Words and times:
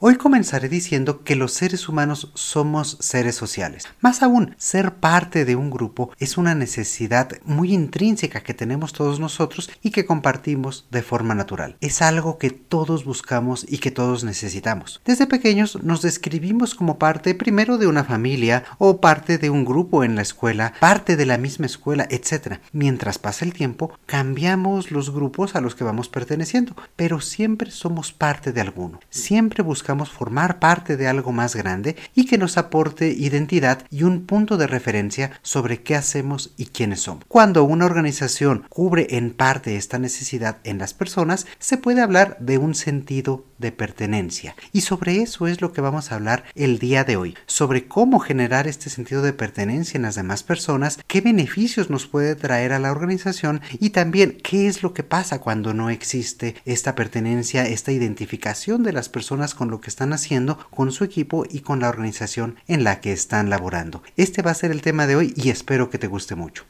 Hoy 0.00 0.14
comenzaré 0.14 0.68
diciendo 0.68 1.24
que 1.24 1.34
los 1.34 1.52
seres 1.52 1.88
humanos 1.88 2.30
somos 2.34 2.98
seres 3.00 3.34
sociales. 3.34 3.82
Más 4.00 4.22
aún, 4.22 4.54
ser 4.56 4.94
parte 4.94 5.44
de 5.44 5.56
un 5.56 5.70
grupo 5.70 6.12
es 6.20 6.38
una 6.38 6.54
necesidad 6.54 7.30
muy 7.44 7.72
intrínseca 7.72 8.44
que 8.44 8.54
tenemos 8.54 8.92
todos 8.92 9.18
nosotros 9.18 9.68
y 9.82 9.90
que 9.90 10.06
compartimos 10.06 10.86
de 10.92 11.02
forma 11.02 11.34
natural. 11.34 11.76
Es 11.80 12.00
algo 12.00 12.38
que 12.38 12.50
todos 12.50 13.04
buscamos 13.04 13.66
y 13.68 13.78
que 13.78 13.90
todos 13.90 14.22
necesitamos. 14.22 15.00
Desde 15.04 15.26
pequeños 15.26 15.82
nos 15.82 16.00
describimos 16.00 16.76
como 16.76 16.96
parte 17.00 17.34
primero 17.34 17.76
de 17.76 17.88
una 17.88 18.04
familia 18.04 18.62
o 18.78 19.00
parte 19.00 19.36
de 19.36 19.50
un 19.50 19.64
grupo 19.64 20.04
en 20.04 20.14
la 20.14 20.22
escuela, 20.22 20.74
parte 20.78 21.16
de 21.16 21.26
la 21.26 21.38
misma 21.38 21.66
escuela, 21.66 22.06
etc. 22.08 22.60
Mientras 22.70 23.18
pasa 23.18 23.44
el 23.44 23.52
tiempo, 23.52 23.98
cambiamos 24.06 24.92
los 24.92 25.10
grupos 25.10 25.56
a 25.56 25.60
los 25.60 25.74
que 25.74 25.82
vamos 25.82 26.08
perteneciendo, 26.08 26.76
pero 26.94 27.20
siempre 27.20 27.72
somos 27.72 28.12
parte 28.12 28.52
de 28.52 28.60
alguno. 28.60 29.00
Siempre 29.10 29.64
buscamos 29.64 29.87
formar 30.10 30.58
parte 30.58 30.96
de 30.96 31.08
algo 31.08 31.32
más 31.32 31.56
grande 31.56 31.96
y 32.14 32.26
que 32.26 32.38
nos 32.38 32.58
aporte 32.58 33.08
identidad 33.08 33.84
y 33.90 34.02
un 34.02 34.26
punto 34.26 34.56
de 34.56 34.66
referencia 34.66 35.32
sobre 35.42 35.82
qué 35.82 35.96
hacemos 35.96 36.52
y 36.56 36.66
quiénes 36.66 37.00
somos. 37.00 37.24
Cuando 37.28 37.64
una 37.64 37.86
organización 37.86 38.64
cubre 38.68 39.08
en 39.10 39.30
parte 39.30 39.76
esta 39.76 39.98
necesidad 39.98 40.58
en 40.64 40.78
las 40.78 40.94
personas, 40.94 41.46
se 41.58 41.78
puede 41.78 42.02
hablar 42.02 42.36
de 42.40 42.58
un 42.58 42.74
sentido 42.74 43.47
de 43.58 43.72
pertenencia. 43.72 44.54
Y 44.72 44.82
sobre 44.82 45.20
eso 45.22 45.46
es 45.46 45.60
lo 45.60 45.72
que 45.72 45.80
vamos 45.80 46.10
a 46.10 46.14
hablar 46.14 46.44
el 46.54 46.78
día 46.78 47.04
de 47.04 47.16
hoy, 47.16 47.36
sobre 47.46 47.86
cómo 47.86 48.18
generar 48.18 48.66
este 48.66 48.90
sentido 48.90 49.22
de 49.22 49.32
pertenencia 49.32 49.98
en 49.98 50.02
las 50.02 50.14
demás 50.14 50.42
personas, 50.42 50.98
qué 51.06 51.20
beneficios 51.20 51.90
nos 51.90 52.06
puede 52.06 52.34
traer 52.34 52.72
a 52.72 52.78
la 52.78 52.90
organización 52.90 53.60
y 53.78 53.90
también 53.90 54.38
qué 54.42 54.66
es 54.66 54.82
lo 54.82 54.92
que 54.94 55.02
pasa 55.02 55.40
cuando 55.40 55.74
no 55.74 55.90
existe 55.90 56.54
esta 56.64 56.94
pertenencia, 56.94 57.66
esta 57.66 57.92
identificación 57.92 58.82
de 58.82 58.92
las 58.92 59.08
personas 59.08 59.54
con 59.54 59.70
lo 59.70 59.80
que 59.80 59.90
están 59.90 60.12
haciendo, 60.12 60.58
con 60.70 60.92
su 60.92 61.04
equipo 61.04 61.44
y 61.48 61.60
con 61.60 61.80
la 61.80 61.88
organización 61.88 62.56
en 62.66 62.84
la 62.84 63.00
que 63.00 63.12
están 63.12 63.50
laborando. 63.50 64.02
Este 64.16 64.42
va 64.42 64.52
a 64.52 64.54
ser 64.54 64.70
el 64.70 64.82
tema 64.82 65.06
de 65.06 65.16
hoy 65.16 65.34
y 65.36 65.50
espero 65.50 65.90
que 65.90 65.98
te 65.98 66.06
guste 66.06 66.34
mucho. 66.34 66.64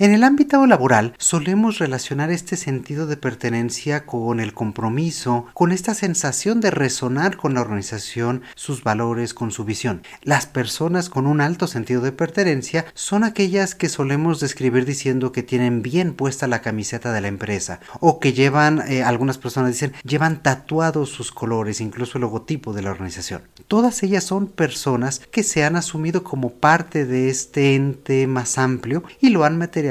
En 0.00 0.14
el 0.14 0.24
ámbito 0.24 0.66
laboral 0.66 1.12
solemos 1.18 1.76
relacionar 1.76 2.30
este 2.30 2.56
sentido 2.56 3.06
de 3.06 3.18
pertenencia 3.18 4.06
con 4.06 4.40
el 4.40 4.54
compromiso, 4.54 5.44
con 5.52 5.72
esta 5.72 5.92
sensación 5.92 6.62
de 6.62 6.70
resonar 6.70 7.36
con 7.36 7.52
la 7.52 7.60
organización, 7.60 8.40
sus 8.54 8.82
valores, 8.82 9.34
con 9.34 9.50
su 9.50 9.66
visión. 9.66 10.00
Las 10.22 10.46
personas 10.46 11.10
con 11.10 11.26
un 11.26 11.42
alto 11.42 11.66
sentido 11.66 12.00
de 12.00 12.12
pertenencia 12.12 12.86
son 12.94 13.24
aquellas 13.24 13.74
que 13.74 13.90
solemos 13.90 14.40
describir 14.40 14.86
diciendo 14.86 15.32
que 15.32 15.42
tienen 15.42 15.82
bien 15.82 16.14
puesta 16.14 16.46
la 16.46 16.62
camiseta 16.62 17.12
de 17.12 17.20
la 17.20 17.28
empresa 17.28 17.80
o 18.00 18.20
que 18.20 18.32
llevan, 18.32 18.82
eh, 18.90 19.02
algunas 19.02 19.36
personas 19.36 19.72
dicen, 19.72 19.92
llevan 20.02 20.42
tatuados 20.42 21.10
sus 21.10 21.30
colores, 21.30 21.82
incluso 21.82 22.16
el 22.16 22.22
logotipo 22.22 22.72
de 22.72 22.80
la 22.80 22.90
organización. 22.90 23.42
Todas 23.68 24.02
ellas 24.02 24.24
son 24.24 24.46
personas 24.46 25.20
que 25.30 25.42
se 25.42 25.62
han 25.62 25.76
asumido 25.76 26.24
como 26.24 26.54
parte 26.54 27.04
de 27.04 27.28
este 27.28 27.74
ente 27.74 28.26
más 28.26 28.56
amplio 28.56 29.04
y 29.20 29.28
lo 29.28 29.44
han 29.44 29.58
materializado 29.58 29.89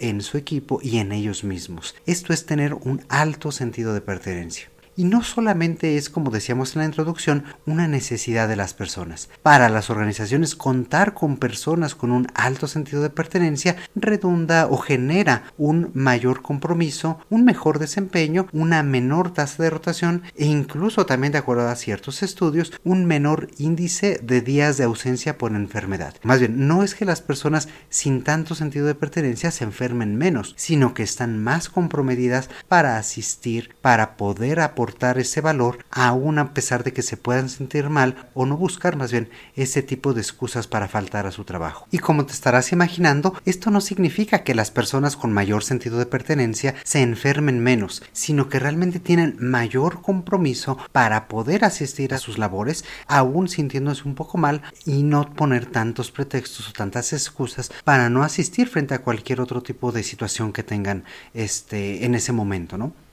en 0.00 0.22
su 0.22 0.36
equipo 0.38 0.80
y 0.82 0.98
en 0.98 1.12
ellos 1.12 1.44
mismos. 1.44 1.94
Esto 2.06 2.32
es 2.32 2.46
tener 2.46 2.74
un 2.74 3.04
alto 3.08 3.52
sentido 3.52 3.94
de 3.94 4.00
pertenencia. 4.00 4.68
Y 4.98 5.04
no 5.04 5.22
solamente 5.22 5.98
es, 5.98 6.08
como 6.08 6.30
decíamos 6.30 6.74
en 6.74 6.80
la 6.80 6.86
introducción, 6.86 7.44
una 7.66 7.86
necesidad 7.86 8.48
de 8.48 8.56
las 8.56 8.72
personas. 8.72 9.28
Para 9.42 9.68
las 9.68 9.90
organizaciones, 9.90 10.54
contar 10.54 11.12
con 11.12 11.36
personas 11.36 11.94
con 11.94 12.12
un 12.12 12.28
alto 12.34 12.66
sentido 12.66 13.02
de 13.02 13.10
pertenencia 13.10 13.76
redunda 13.94 14.68
o 14.68 14.78
genera 14.78 15.52
un 15.58 15.90
mayor 15.92 16.40
compromiso, 16.40 17.18
un 17.28 17.44
mejor 17.44 17.78
desempeño, 17.78 18.46
una 18.52 18.82
menor 18.82 19.34
tasa 19.34 19.62
de 19.62 19.68
rotación 19.70 20.22
e 20.34 20.46
incluso 20.46 21.04
también 21.04 21.32
de 21.32 21.38
acuerdo 21.38 21.68
a 21.68 21.76
ciertos 21.76 22.22
estudios, 22.22 22.72
un 22.82 23.04
menor 23.04 23.48
índice 23.58 24.18
de 24.22 24.40
días 24.40 24.78
de 24.78 24.84
ausencia 24.84 25.36
por 25.36 25.52
enfermedad. 25.52 26.14
Más 26.22 26.40
bien, 26.40 26.66
no 26.68 26.82
es 26.82 26.94
que 26.94 27.04
las 27.04 27.20
personas 27.20 27.68
sin 27.90 28.22
tanto 28.22 28.54
sentido 28.54 28.86
de 28.86 28.94
pertenencia 28.94 29.50
se 29.50 29.64
enfermen 29.64 30.16
menos, 30.16 30.54
sino 30.56 30.94
que 30.94 31.02
están 31.02 31.42
más 31.42 31.68
comprometidas 31.68 32.48
para 32.66 32.96
asistir, 32.96 33.74
para 33.82 34.16
poder 34.16 34.60
aportar 34.60 34.85
ese 35.16 35.40
valor 35.40 35.84
aún 35.90 36.38
a 36.38 36.52
pesar 36.52 36.84
de 36.84 36.92
que 36.92 37.02
se 37.02 37.16
puedan 37.16 37.48
sentir 37.48 37.88
mal 37.88 38.28
o 38.34 38.46
no 38.46 38.56
buscar 38.56 38.96
más 38.96 39.12
bien 39.12 39.30
ese 39.54 39.82
tipo 39.82 40.14
de 40.14 40.20
excusas 40.20 40.66
para 40.66 40.88
faltar 40.88 41.26
a 41.26 41.30
su 41.30 41.44
trabajo. 41.44 41.86
Y 41.90 41.98
como 41.98 42.26
te 42.26 42.32
estarás 42.32 42.72
imaginando, 42.72 43.34
esto 43.44 43.70
no 43.70 43.80
significa 43.80 44.42
que 44.42 44.54
las 44.54 44.70
personas 44.70 45.16
con 45.16 45.32
mayor 45.32 45.62
sentido 45.62 45.98
de 45.98 46.06
pertenencia 46.06 46.74
se 46.84 47.00
enfermen 47.00 47.60
menos, 47.60 48.02
sino 48.12 48.48
que 48.48 48.58
realmente 48.58 49.00
tienen 49.00 49.36
mayor 49.38 50.02
compromiso 50.02 50.78
para 50.92 51.28
poder 51.28 51.64
asistir 51.64 52.14
a 52.14 52.18
sus 52.18 52.38
labores 52.38 52.84
aún 53.06 53.48
sintiéndose 53.48 54.02
un 54.04 54.14
poco 54.14 54.38
mal 54.38 54.62
y 54.84 55.02
no 55.02 55.32
poner 55.34 55.66
tantos 55.66 56.10
pretextos 56.10 56.68
o 56.68 56.72
tantas 56.72 57.12
excusas 57.12 57.70
para 57.84 58.10
no 58.10 58.22
asistir 58.22 58.68
frente 58.68 58.94
a 58.94 59.02
cualquier 59.02 59.40
otro 59.40 59.62
tipo 59.62 59.92
de 59.92 60.02
situación 60.02 60.52
que 60.52 60.62
tengan 60.62 61.04
este 61.34 62.04
en 62.04 62.14
ese 62.14 62.32
momento, 62.32 62.76
¿no? 62.76 63.05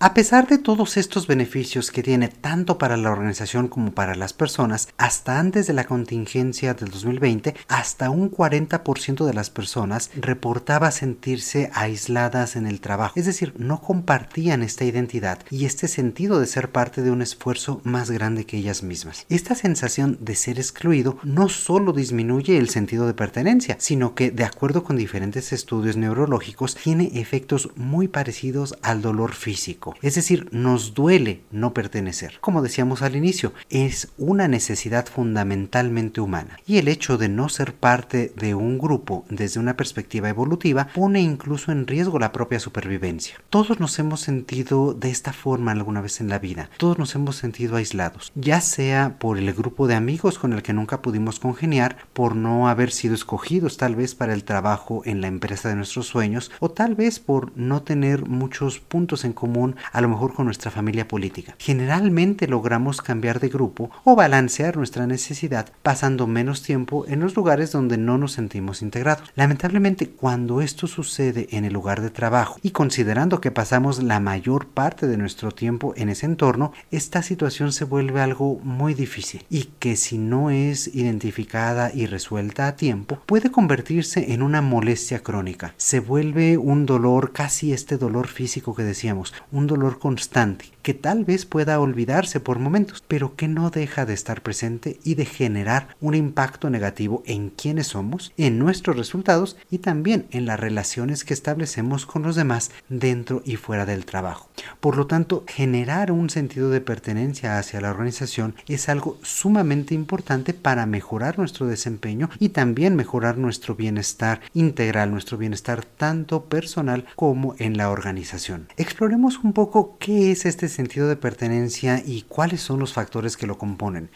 A 0.00 0.14
pesar 0.14 0.46
de 0.46 0.58
todos 0.58 0.96
estos 0.96 1.26
beneficios 1.26 1.90
que 1.90 2.04
tiene 2.04 2.28
tanto 2.28 2.78
para 2.78 2.96
la 2.96 3.10
organización 3.10 3.66
como 3.66 3.90
para 3.90 4.14
las 4.14 4.32
personas, 4.32 4.86
hasta 4.96 5.40
antes 5.40 5.66
de 5.66 5.72
la 5.72 5.86
contingencia 5.86 6.72
del 6.72 6.90
2020, 6.90 7.56
hasta 7.66 8.08
un 8.08 8.30
40% 8.30 9.26
de 9.26 9.34
las 9.34 9.50
personas 9.50 10.12
reportaba 10.14 10.92
sentirse 10.92 11.72
aisladas 11.74 12.54
en 12.54 12.68
el 12.68 12.80
trabajo, 12.80 13.14
es 13.16 13.26
decir, 13.26 13.54
no 13.58 13.80
compartían 13.80 14.62
esta 14.62 14.84
identidad 14.84 15.40
y 15.50 15.64
este 15.64 15.88
sentido 15.88 16.38
de 16.38 16.46
ser 16.46 16.70
parte 16.70 17.02
de 17.02 17.10
un 17.10 17.20
esfuerzo 17.20 17.80
más 17.82 18.08
grande 18.08 18.46
que 18.46 18.58
ellas 18.58 18.84
mismas. 18.84 19.26
Esta 19.28 19.56
sensación 19.56 20.16
de 20.20 20.36
ser 20.36 20.60
excluido 20.60 21.18
no 21.24 21.48
solo 21.48 21.92
disminuye 21.92 22.56
el 22.56 22.68
sentido 22.68 23.08
de 23.08 23.14
pertenencia, 23.14 23.74
sino 23.80 24.14
que, 24.14 24.30
de 24.30 24.44
acuerdo 24.44 24.84
con 24.84 24.96
diferentes 24.96 25.52
estudios 25.52 25.96
neurológicos, 25.96 26.76
tiene 26.76 27.10
efectos 27.14 27.70
muy 27.74 28.06
parecidos 28.06 28.78
al 28.82 29.02
dolor 29.02 29.34
físico. 29.34 29.87
Es 30.02 30.14
decir, 30.14 30.48
nos 30.52 30.94
duele 30.94 31.42
no 31.50 31.74
pertenecer. 31.74 32.38
Como 32.40 32.62
decíamos 32.62 33.02
al 33.02 33.16
inicio, 33.16 33.52
es 33.70 34.08
una 34.18 34.48
necesidad 34.48 35.06
fundamentalmente 35.06 36.20
humana. 36.20 36.58
Y 36.66 36.78
el 36.78 36.88
hecho 36.88 37.18
de 37.18 37.28
no 37.28 37.48
ser 37.48 37.74
parte 37.74 38.32
de 38.36 38.54
un 38.54 38.78
grupo 38.78 39.24
desde 39.28 39.60
una 39.60 39.76
perspectiva 39.76 40.28
evolutiva 40.28 40.88
pone 40.94 41.20
incluso 41.20 41.72
en 41.72 41.86
riesgo 41.86 42.18
la 42.18 42.32
propia 42.32 42.60
supervivencia. 42.60 43.36
Todos 43.50 43.80
nos 43.80 43.98
hemos 43.98 44.20
sentido 44.20 44.94
de 44.94 45.10
esta 45.10 45.32
forma 45.32 45.72
alguna 45.72 46.00
vez 46.00 46.20
en 46.20 46.28
la 46.28 46.38
vida. 46.38 46.70
Todos 46.78 46.98
nos 46.98 47.14
hemos 47.14 47.36
sentido 47.36 47.76
aislados, 47.76 48.32
ya 48.34 48.60
sea 48.60 49.18
por 49.18 49.38
el 49.38 49.52
grupo 49.52 49.86
de 49.86 49.94
amigos 49.94 50.38
con 50.38 50.52
el 50.52 50.62
que 50.62 50.72
nunca 50.72 51.02
pudimos 51.02 51.38
congeniar, 51.40 51.96
por 52.12 52.36
no 52.36 52.68
haber 52.68 52.90
sido 52.90 53.14
escogidos 53.14 53.76
tal 53.76 53.96
vez 53.96 54.14
para 54.14 54.34
el 54.34 54.44
trabajo 54.44 55.02
en 55.04 55.20
la 55.20 55.28
empresa 55.28 55.68
de 55.68 55.76
nuestros 55.76 56.06
sueños, 56.06 56.50
o 56.60 56.70
tal 56.70 56.94
vez 56.94 57.18
por 57.18 57.56
no 57.56 57.82
tener 57.82 58.26
muchos 58.26 58.78
puntos 58.80 59.24
en 59.24 59.32
común 59.32 59.76
a 59.92 60.00
lo 60.00 60.08
mejor 60.08 60.34
con 60.34 60.46
nuestra 60.46 60.70
familia 60.70 61.08
política. 61.08 61.54
Generalmente 61.58 62.48
logramos 62.48 63.02
cambiar 63.02 63.40
de 63.40 63.48
grupo 63.48 63.90
o 64.04 64.16
balancear 64.16 64.76
nuestra 64.76 65.06
necesidad 65.06 65.72
pasando 65.82 66.26
menos 66.26 66.62
tiempo 66.62 67.04
en 67.08 67.20
los 67.20 67.36
lugares 67.36 67.72
donde 67.72 67.98
no 67.98 68.18
nos 68.18 68.32
sentimos 68.32 68.82
integrados. 68.82 69.30
Lamentablemente, 69.34 70.10
cuando 70.10 70.60
esto 70.60 70.86
sucede 70.86 71.48
en 71.50 71.64
el 71.64 71.72
lugar 71.72 72.00
de 72.00 72.10
trabajo 72.10 72.58
y 72.62 72.70
considerando 72.70 73.40
que 73.40 73.50
pasamos 73.50 74.02
la 74.02 74.20
mayor 74.20 74.66
parte 74.66 75.06
de 75.06 75.16
nuestro 75.16 75.52
tiempo 75.52 75.92
en 75.96 76.08
ese 76.08 76.26
entorno, 76.26 76.72
esta 76.90 77.22
situación 77.22 77.72
se 77.72 77.84
vuelve 77.84 78.20
algo 78.20 78.58
muy 78.62 78.94
difícil 78.94 79.44
y 79.48 79.70
que 79.78 79.96
si 79.96 80.18
no 80.18 80.50
es 80.50 80.94
identificada 80.94 81.92
y 81.94 82.06
resuelta 82.06 82.66
a 82.66 82.76
tiempo, 82.76 83.20
puede 83.26 83.50
convertirse 83.50 84.32
en 84.32 84.42
una 84.42 84.62
molestia 84.62 85.22
crónica. 85.22 85.74
Se 85.76 86.00
vuelve 86.00 86.58
un 86.58 86.86
dolor, 86.86 87.32
casi 87.32 87.72
este 87.72 87.96
dolor 87.96 88.26
físico 88.26 88.74
que 88.74 88.82
decíamos, 88.82 89.34
un 89.52 89.66
dolor 89.68 89.98
constante 89.98 90.64
que 90.88 90.94
tal 90.94 91.26
vez 91.26 91.44
pueda 91.44 91.80
olvidarse 91.80 92.40
por 92.40 92.58
momentos, 92.58 93.04
pero 93.06 93.36
que 93.36 93.46
no 93.46 93.68
deja 93.68 94.06
de 94.06 94.14
estar 94.14 94.40
presente 94.40 94.98
y 95.04 95.16
de 95.16 95.26
generar 95.26 95.88
un 96.00 96.14
impacto 96.14 96.70
negativo 96.70 97.22
en 97.26 97.50
quiénes 97.50 97.88
somos, 97.88 98.32
en 98.38 98.58
nuestros 98.58 98.96
resultados 98.96 99.58
y 99.70 99.80
también 99.80 100.28
en 100.30 100.46
las 100.46 100.58
relaciones 100.58 101.26
que 101.26 101.34
establecemos 101.34 102.06
con 102.06 102.22
los 102.22 102.36
demás 102.36 102.70
dentro 102.88 103.42
y 103.44 103.56
fuera 103.56 103.84
del 103.84 104.06
trabajo. 104.06 104.48
Por 104.80 104.96
lo 104.96 105.06
tanto, 105.06 105.44
generar 105.46 106.10
un 106.10 106.30
sentido 106.30 106.70
de 106.70 106.80
pertenencia 106.80 107.58
hacia 107.58 107.82
la 107.82 107.90
organización 107.90 108.54
es 108.66 108.88
algo 108.88 109.18
sumamente 109.22 109.94
importante 109.94 110.54
para 110.54 110.86
mejorar 110.86 111.38
nuestro 111.38 111.66
desempeño 111.66 112.30
y 112.38 112.48
también 112.48 112.96
mejorar 112.96 113.36
nuestro 113.36 113.74
bienestar 113.74 114.40
integral, 114.54 115.10
nuestro 115.10 115.36
bienestar 115.36 115.84
tanto 115.84 116.44
personal 116.44 117.04
como 117.14 117.56
en 117.58 117.76
la 117.76 117.90
organización. 117.90 118.68
Exploremos 118.78 119.40
un 119.44 119.52
poco 119.52 119.98
qué 119.98 120.32
es 120.32 120.46
este 120.46 120.77
sentido 120.78 121.08
de 121.08 121.16
pertenencia 121.16 122.00
y 122.06 122.22
cuáles 122.22 122.60
son 122.60 122.78
los 122.78 122.92
factores 122.92 123.36
que 123.36 123.48
lo 123.48 123.58
componen. 123.58 124.10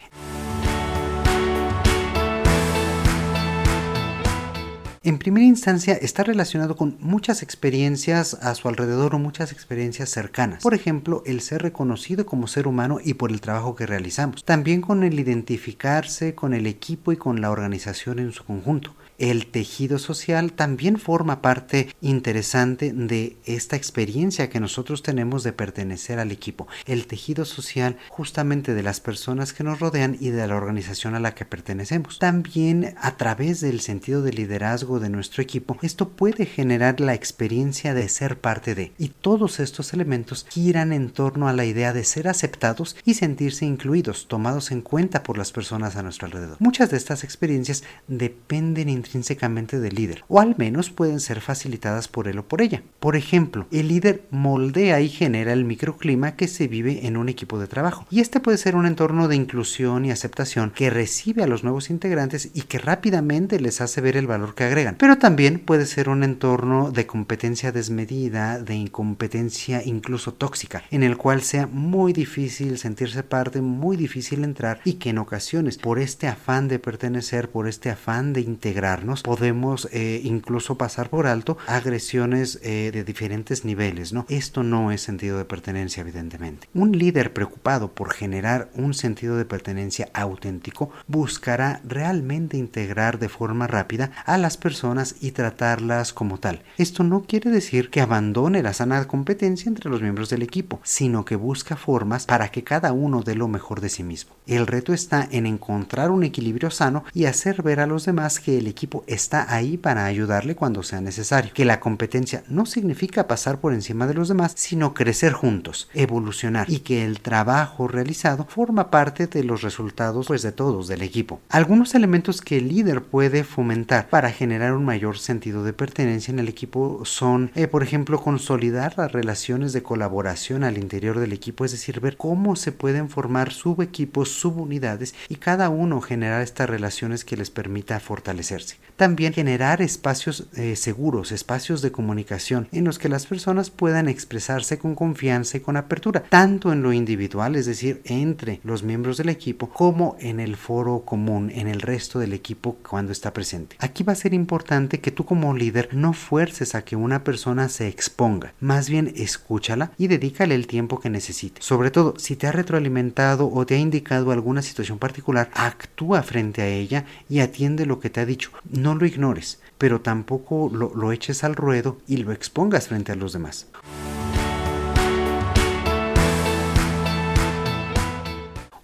En 5.03 5.19
primera 5.19 5.44
instancia 5.44 5.94
está 5.94 6.23
relacionado 6.23 6.76
con 6.76 6.97
muchas 7.00 7.43
experiencias 7.43 8.35
a 8.35 8.55
su 8.55 8.69
alrededor 8.69 9.17
o 9.17 9.19
muchas 9.19 9.50
experiencias 9.50 10.11
cercanas. 10.11 10.62
Por 10.62 10.75
ejemplo, 10.75 11.25
el 11.26 11.41
ser 11.41 11.62
reconocido 11.62 12.25
como 12.25 12.47
ser 12.47 12.69
humano 12.69 13.00
y 13.03 13.14
por 13.14 13.32
el 13.32 13.41
trabajo 13.41 13.75
que 13.75 13.85
realizamos. 13.85 14.44
También 14.44 14.82
con 14.82 15.03
el 15.03 15.19
identificarse 15.19 16.37
con 16.37 16.55
el 16.55 16.69
equipo 16.69 17.11
y 17.11 17.17
con 17.17 17.41
la 17.41 17.50
organización 17.50 18.20
en 18.20 18.31
su 18.31 18.44
conjunto 18.44 18.94
el 19.22 19.46
tejido 19.46 20.00
social 20.00 20.52
también 20.52 20.98
forma 20.98 21.42
parte 21.42 21.94
interesante 22.00 22.92
de 22.92 23.36
esta 23.44 23.76
experiencia 23.76 24.50
que 24.50 24.58
nosotros 24.58 25.04
tenemos 25.04 25.44
de 25.44 25.52
pertenecer 25.52 26.19
al 26.19 26.32
equipo. 26.32 26.66
El 26.86 27.06
tejido 27.06 27.44
social 27.44 27.98
justamente 28.08 28.74
de 28.74 28.82
las 28.82 28.98
personas 28.98 29.52
que 29.52 29.62
nos 29.62 29.78
rodean 29.78 30.16
y 30.19 30.30
de 30.30 30.44
la 30.48 30.56
organización 30.56 31.14
a 31.14 31.20
la 31.20 31.36
que 31.36 31.44
pertenecemos. 31.44 32.19
También 32.19 32.96
a 33.00 33.16
través 33.16 33.60
del 33.60 33.80
sentido 33.80 34.22
de 34.22 34.32
liderazgo 34.32 34.98
de 34.98 35.08
nuestro 35.08 35.40
equipo, 35.40 35.78
esto 35.82 36.08
puede 36.08 36.44
generar 36.44 36.98
la 36.98 37.14
experiencia 37.14 37.94
de 37.94 38.08
ser 38.08 38.40
parte 38.40 38.75
de. 38.75 38.92
Y 38.98 39.10
todos 39.10 39.60
estos 39.60 39.94
elementos 39.94 40.46
giran 40.50 40.92
en 40.92 41.10
torno 41.10 41.46
a 41.46 41.52
la 41.52 41.64
idea 41.64 41.92
de 41.92 42.02
ser 42.02 42.26
aceptados 42.26 42.96
y 43.04 43.14
sentirse 43.14 43.66
incluidos, 43.66 44.26
tomados 44.26 44.72
en 44.72 44.80
cuenta 44.80 45.22
por 45.22 45.38
las 45.38 45.52
personas 45.52 45.94
a 45.94 46.02
nuestro 46.02 46.26
alrededor. 46.26 46.56
Muchas 46.58 46.90
de 46.90 46.96
estas 46.96 47.22
experiencias 47.22 47.84
dependen 48.08 48.88
intrínsecamente 48.88 49.12
del 49.12 49.94
líder, 49.94 50.25
o 50.29 50.41
al 50.41 50.55
menos 50.56 50.91
pueden 50.91 51.20
ser 51.20 51.41
facilitadas 51.41 52.09
por 52.09 52.29
él 52.29 52.38
o 52.38 52.49
por 52.49 52.62
ella. 52.62 52.82
Por 52.99 53.14
ejemplo, 53.14 53.67
el 53.70 53.88
líder 53.88 54.23
moldea 54.31 55.00
y 55.00 55.09
genera 55.09 55.53
el 55.53 55.64
microclima 55.64 56.35
que 56.35 56.49
se 56.49 56.67
vive 56.67 57.06
en 57.06 57.17
un 57.17 57.29
equipo 57.29 57.59
de 57.59 57.67
trabajo, 57.67 58.06
y 58.11 58.20
este 58.20 58.41
puede 58.41 58.59
ser 58.59 58.75
un 58.75 58.87
entorno 58.87 59.29
de 59.29 59.37
inclusión 59.37 60.05
y 60.05 60.11
aceptación 60.11 60.70
que 60.70 60.91
recibe 60.91 61.43
a 61.43 61.47
los 61.47 61.62
nuevos 61.62 61.91
integrantes 61.91 62.50
y 62.55 62.62
que 62.62 62.79
rápidamente 62.79 63.61
les 63.61 63.81
hace 63.81 64.00
ver 64.00 64.17
el 64.17 64.26
valor 64.26 64.55
que 64.55 64.64
agregan, 64.64 64.97
pero 64.99 65.19
también 65.19 65.59
puede 65.59 65.87
ser 65.87 66.09
un 66.09 66.23
entorno 66.23 66.91
de 66.91 67.06
competencia 67.06 67.73
desmedida, 67.73 68.59
de 68.59 68.75
incompetencia 68.75 69.82
incluso 69.85 70.32
tóxica, 70.32 70.82
en 70.91 71.03
el 71.03 71.17
cual 71.17 71.43
sea 71.43 71.67
muy 71.67 72.12
difícil 72.12 72.79
sentirse 72.79 73.23
parte, 73.23 73.61
muy 73.61 73.97
difícil 73.97 74.44
entrar 74.44 74.81
y 74.85 74.94
que 74.94 75.11
en 75.11 75.19
ocasiones 75.19 75.79
por 75.79 75.99
este 75.99 76.29
afán 76.29 76.69
de 76.69 76.79
pertenecer, 76.79 77.50
por 77.50 77.69
este 77.69 77.91
afán 77.91 78.32
de 78.32 78.41
integrar, 78.41 79.01
podemos 79.22 79.88
eh, 79.93 80.20
incluso 80.25 80.76
pasar 80.76 81.10
por 81.10 81.26
alto 81.26 81.58
agresiones 81.66 82.58
eh, 82.62 82.90
de 82.93 83.04
diferentes 83.04 83.64
niveles, 83.64 84.12
¿no? 84.12 84.25
Esto 84.28 84.62
no 84.62 84.93
es 84.93 85.02
sentido 85.02 85.38
de 85.38 85.44
pertenencia, 85.44 86.00
evidentemente. 86.00 86.69
Un 86.75 86.96
líder 86.96 87.32
preocupado 87.32 87.93
por 87.93 88.12
generar 88.12 88.70
un 88.75 88.94
sentido 88.94 89.37
de 89.37 89.44
pertenencia 89.44 90.08
auténtico 90.14 90.90
buscará 91.06 91.81
realmente 91.84 92.56
integrar 92.56 93.19
de 93.19 93.28
forma 93.28 93.66
rápida 93.66 94.12
a 94.25 94.38
las 94.38 94.56
personas 94.56 95.16
y 95.20 95.32
tratarlas 95.32 96.12
como 96.12 96.38
tal. 96.38 96.62
Esto 96.78 97.04
no 97.04 97.22
quiere 97.22 97.50
decir 97.50 97.90
que 97.90 98.00
abandone 98.00 98.62
la 98.62 98.72
sana 98.72 99.02
competencia 99.06 99.69
entre 99.69 99.90
los 99.90 100.02
miembros 100.02 100.28
del 100.31 100.43
equipo, 100.43 100.81
sino 100.82 101.25
que 101.25 101.37
busca 101.37 101.76
formas 101.76 102.26
para 102.26 102.50
que 102.50 102.64
cada 102.64 102.93
uno 102.93 103.22
dé 103.22 103.34
lo 103.34 103.49
mejor 103.49 103.81
de 103.81 103.88
sí 103.88 104.02
mismo. 104.02 104.32
El 104.46 104.66
reto 104.66 104.93
está 104.93 105.28
en 105.31 105.46
encontrar 105.46 106.10
un 106.10 106.25
equilibrio 106.25 106.70
sano 106.70 107.04
y 107.14 107.25
hacer 107.25 107.62
ver 107.62 107.81
a 107.81 107.87
los 107.87 108.04
demás 108.04 108.40
que 108.40 108.58
el 108.58 108.66
equipo 108.66 108.81
está 109.06 109.52
ahí 109.55 109.76
para 109.76 110.05
ayudarle 110.05 110.55
cuando 110.55 110.82
sea 110.82 111.00
necesario. 111.00 111.52
Que 111.55 111.64
la 111.64 111.81
competencia 111.81 112.44
no 112.49 112.67
significa 112.67 113.26
pasar 113.26 113.58
por 113.58 113.73
encima 113.73 114.06
de 114.06 114.14
los 114.14 114.29
demás, 114.29 114.52
sino 114.56 114.94
crecer 114.94 115.32
juntos, 115.32 115.88
evolucionar 115.94 116.70
y 116.70 116.81
que 116.81 117.05
el 117.05 117.20
trabajo 117.20 117.88
realizado 117.88 118.46
forma 118.49 118.90
parte 118.90 119.26
de 119.26 119.44
los 119.44 119.62
resultados 119.62 120.26
pues 120.26 120.43
de 120.43 120.52
todos 120.52 120.88
del 120.88 121.02
equipo. 121.02 121.40
Algunos 121.49 121.94
elementos 121.94 122.40
que 122.40 122.58
el 122.58 122.69
líder 122.69 123.02
puede 123.02 123.44
fomentar 123.44 124.08
para 124.08 124.31
generar 124.31 124.73
un 124.73 124.85
mayor 124.85 125.19
sentido 125.19 125.64
de 125.64 125.73
pertenencia 125.73 126.32
en 126.32 126.38
el 126.38 126.49
equipo 126.49 127.02
son, 127.05 127.50
eh, 127.55 127.69
por 127.69 127.82
ejemplo, 127.82 128.20
consolidar 128.20 128.94
las 128.96 129.12
relaciones 129.12 129.73
de 129.73 129.82
colaboración 129.82 130.64
al 130.64 130.78
interior 130.78 131.19
del 131.19 131.32
equipo, 131.32 131.64
es 131.64 131.73
decir, 131.73 132.00
ver 132.00 132.17
cómo 132.17 132.56
se 132.56 132.73
pueden 132.73 133.08
formar 133.08 133.52
subequipos, 133.52 134.31
subunidades 134.31 135.14
y 135.28 135.37
cada 135.37 135.69
uno 135.69 136.00
generar 136.00 136.43
estas 136.43 136.69
relaciones 136.69 137.25
que 137.25 137.37
les 137.37 137.50
permita 137.50 138.00
fortalecerse. 138.00 138.71
También 138.96 139.32
generar 139.32 139.82
espacios 139.82 140.46
eh, 140.54 140.76
seguros, 140.76 141.32
espacios 141.32 141.82
de 141.82 141.90
comunicación 141.90 142.69
en 142.72 142.84
los 142.84 142.98
que 142.98 143.08
las 143.08 143.26
personas 143.26 143.70
puedan 143.70 144.08
expresarse 144.08 144.78
con 144.78 144.94
confianza 144.94 145.56
y 145.56 145.60
con 145.60 145.76
apertura, 145.76 146.22
tanto 146.28 146.72
en 146.72 146.82
lo 146.82 146.92
individual, 146.92 147.56
es 147.56 147.66
decir, 147.66 148.00
entre 148.04 148.60
los 148.62 148.82
miembros 148.82 149.16
del 149.16 149.30
equipo, 149.30 149.70
como 149.70 150.16
en 150.20 150.38
el 150.40 150.56
foro 150.56 151.00
común, 151.04 151.50
en 151.52 151.69
el 151.69 151.80
resto 151.80 152.19
del 152.19 152.32
equipo 152.32 152.76
cuando 152.88 153.12
está 153.12 153.32
presente. 153.32 153.76
Aquí 153.80 154.04
va 154.04 154.12
a 154.12 154.16
ser 154.16 154.34
importante 154.34 155.00
que 155.00 155.10
tú 155.10 155.25
como 155.25 155.54
líder 155.54 155.88
no 155.92 156.12
fuerces 156.12 156.75
a 156.75 156.82
que 156.82 156.94
una 156.94 157.25
persona 157.25 157.68
se 157.68 157.88
exponga, 157.88 158.54
más 158.60 158.88
bien 158.88 159.12
escúchala 159.16 159.92
y 159.98 160.06
dedícale 160.06 160.54
el 160.54 160.66
tiempo 160.66 161.00
que 161.00 161.10
necesite. 161.10 161.60
Sobre 161.62 161.90
todo, 161.90 162.14
si 162.18 162.36
te 162.36 162.46
ha 162.46 162.52
retroalimentado 162.52 163.50
o 163.52 163.66
te 163.66 163.75
ha 163.75 163.78
indicado 163.78 164.30
alguna 164.30 164.62
situación 164.62 164.98
particular, 164.98 165.50
actúa 165.54 166.22
frente 166.22 166.62
a 166.62 166.68
ella 166.68 167.04
y 167.28 167.40
atiende 167.40 167.86
lo 167.86 167.98
que 167.98 168.10
te 168.10 168.20
ha 168.20 168.26
dicho 168.26 168.50
no 168.70 168.94
lo 168.94 169.06
ignores, 169.06 169.61
pero 169.79 170.00
tampoco 170.00 170.70
lo, 170.73 170.93
lo 170.94 171.12
eches 171.12 171.44
al 171.44 171.56
ruedo 171.56 171.99
y 172.06 172.19
lo 172.19 172.32
expongas 172.32 172.88
frente 172.88 173.12
a 173.12 173.17
los 173.17 173.32
demás. 173.32 173.69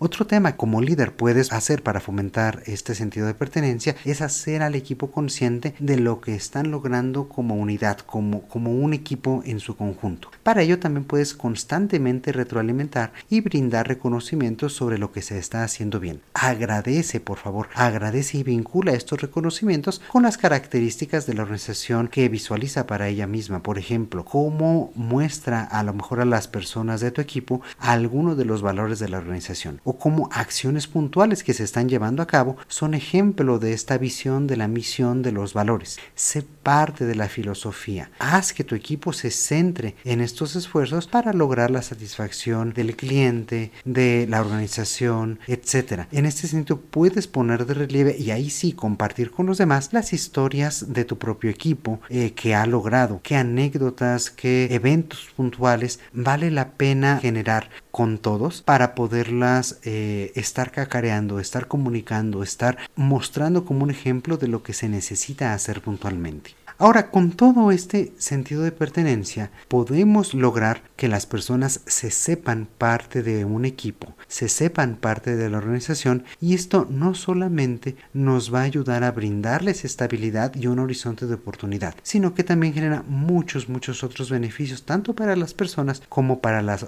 Otro 0.09 0.27
tema 0.27 0.57
como 0.57 0.81
líder 0.81 1.13
puedes 1.13 1.53
hacer 1.53 1.83
para 1.83 2.01
fomentar 2.01 2.63
este 2.65 2.95
sentido 2.95 3.27
de 3.27 3.35
pertenencia 3.35 3.95
es 4.07 4.23
hacer 4.23 4.63
al 4.63 4.75
equipo 4.75 5.11
consciente 5.11 5.75
de 5.81 5.99
lo 5.99 6.23
que 6.23 6.35
están 6.35 6.71
logrando 6.71 7.29
como 7.29 7.57
unidad, 7.57 7.99
como, 7.99 8.49
como 8.49 8.73
un 8.73 8.95
equipo 8.95 9.43
en 9.45 9.61
su 9.61 9.77
conjunto. 9.77 10.31
Para 10.43 10.63
ello 10.63 10.79
también 10.79 11.05
puedes 11.05 11.35
constantemente 11.35 12.33
retroalimentar 12.33 13.13
y 13.29 13.43
brindar 13.43 13.87
reconocimientos 13.87 14.73
sobre 14.73 14.97
lo 14.97 15.13
que 15.13 15.21
se 15.21 15.37
está 15.37 15.63
haciendo 15.63 16.01
bien. 16.01 16.23
Agradece, 16.33 17.21
por 17.21 17.37
favor, 17.37 17.69
agradece 17.75 18.39
y 18.39 18.45
vincula 18.45 18.93
estos 18.93 19.21
reconocimientos 19.21 20.01
con 20.11 20.23
las 20.23 20.39
características 20.39 21.27
de 21.27 21.35
la 21.35 21.43
organización 21.43 22.09
que 22.09 22.31
visualiza 22.31 22.87
para 22.87 23.09
ella 23.09 23.27
misma. 23.27 23.63
Por 23.63 23.79
ejemplo, 23.79 24.25
cómo 24.25 24.91
muestra 24.95 25.65
a 25.65 25.83
lo 25.83 25.93
mejor 25.93 26.21
a 26.21 26.25
las 26.25 26.49
personas 26.49 27.03
de 27.03 27.11
tu 27.11 27.21
equipo 27.21 27.61
algunos 27.79 28.39
de 28.39 28.47
los 28.47 28.63
valores 28.63 29.01
de 29.01 29.11
la 29.11 29.19
organización 29.19 29.83
cómo 29.99 30.29
acciones 30.33 30.87
puntuales 30.87 31.43
que 31.43 31.55
se 31.55 31.65
están 31.65 31.89
llevando 31.89 32.23
a 32.23 32.27
cabo 32.27 32.57
son 32.69 32.95
ejemplo 32.95 33.59
de 33.59 33.73
esta 33.73 33.99
visión 33.99 34.47
de 34.47 34.57
la 34.57 34.69
misión 34.69 35.23
de 35.23 35.33
los 35.33 35.55
valores. 35.55 35.99
Sé 36.15 36.43
parte 36.43 37.07
de 37.07 37.15
la 37.15 37.29
filosofía. 37.29 38.11
Haz 38.19 38.53
que 38.53 38.65
tu 38.65 38.75
equipo 38.75 39.13
se 39.13 39.31
centre 39.31 39.97
en 40.05 40.21
estos 40.21 40.57
esfuerzos 40.57 41.07
para 41.07 41.33
lograr 41.33 41.71
la 41.71 41.83
satisfacción 41.83 42.73
del 42.73 42.97
cliente, 42.97 43.73
de 43.85 44.27
la 44.29 44.41
organización, 44.41 45.39
etc. 45.47 46.07
En 46.13 46.27
este 46.27 46.47
sentido 46.47 46.81
puedes 46.81 47.27
poner 47.27 47.67
de 47.67 47.75
relieve 47.75 48.17
y 48.19 48.31
ahí 48.31 48.51
sí 48.51 48.73
compartir 48.73 49.31
con 49.31 49.47
los 49.47 49.59
demás 49.59 49.93
las 49.93 50.13
historias 50.13 50.93
de 50.93 51.05
tu 51.05 51.19
propio 51.19 51.51
equipo 51.51 52.01
eh, 52.09 52.33
que 52.33 52.55
ha 52.55 52.67
logrado, 52.67 53.21
qué 53.23 53.37
anécdotas, 53.37 54.31
qué 54.31 54.69
eventos 54.71 55.29
puntuales 55.37 56.01
vale 56.13 56.51
la 56.51 56.73
pena 56.73 57.19
generar 57.21 57.71
con 57.91 58.19
todos 58.19 58.63
para 58.63 58.95
poderlas 58.95 59.78
eh, 59.85 60.33
estar 60.35 60.71
cacareando, 60.71 61.41
estar 61.41 61.69
comunicando, 61.69 62.43
estar 62.43 62.79
mostrando 62.97 63.65
como 63.65 63.85
un 63.85 63.91
ejemplo 63.91 64.37
de 64.37 64.49
lo 64.49 64.63
que 64.63 64.73
se 64.73 64.89
necesita 64.89 65.55
hacer 65.55 65.81
puntualmente. 65.81 66.59
Ahora, 66.81 67.11
con 67.11 67.33
todo 67.33 67.73
este 67.73 68.13
sentido 68.19 68.63
de 68.63 68.71
pertenencia, 68.71 69.51
podemos 69.67 70.33
lograr 70.33 70.81
que 70.95 71.09
las 71.09 71.27
personas 71.27 71.81
se 71.87 72.13
sepan 72.13 72.69
parte 72.79 73.25
de 73.25 73.45
un 73.45 73.65
equipo, 73.65 74.15
se 74.29 74.49
sepan 74.49 74.95
parte 74.95 75.35
de 75.35 75.51
la 75.51 75.59
organización 75.59 76.23
y 76.41 76.55
esto 76.55 76.87
no 76.89 77.17
solamente 77.17 77.97
nos 78.15 78.55
va 78.55 78.61
a 78.61 78.71
ayudar 78.71 79.03
a 79.03 79.11
brindarles 79.11 79.85
estabilidad 79.85 80.55
y 80.55 80.69
un 80.69 80.79
horizonte 80.79 81.27
de 81.27 81.35
oportunidad, 81.35 81.97
sino 82.05 82.33
que 82.33 82.45
también 82.45 82.75
genera 82.75 83.03
muchos, 83.09 83.69
muchos 83.69 84.05
otros 84.05 84.31
beneficios, 84.31 84.85
tanto 84.85 85.15
para 85.15 85.35
las 85.35 85.55
personas 85.55 86.01
como 86.09 86.39
para 86.39 86.63
la, 86.63 86.79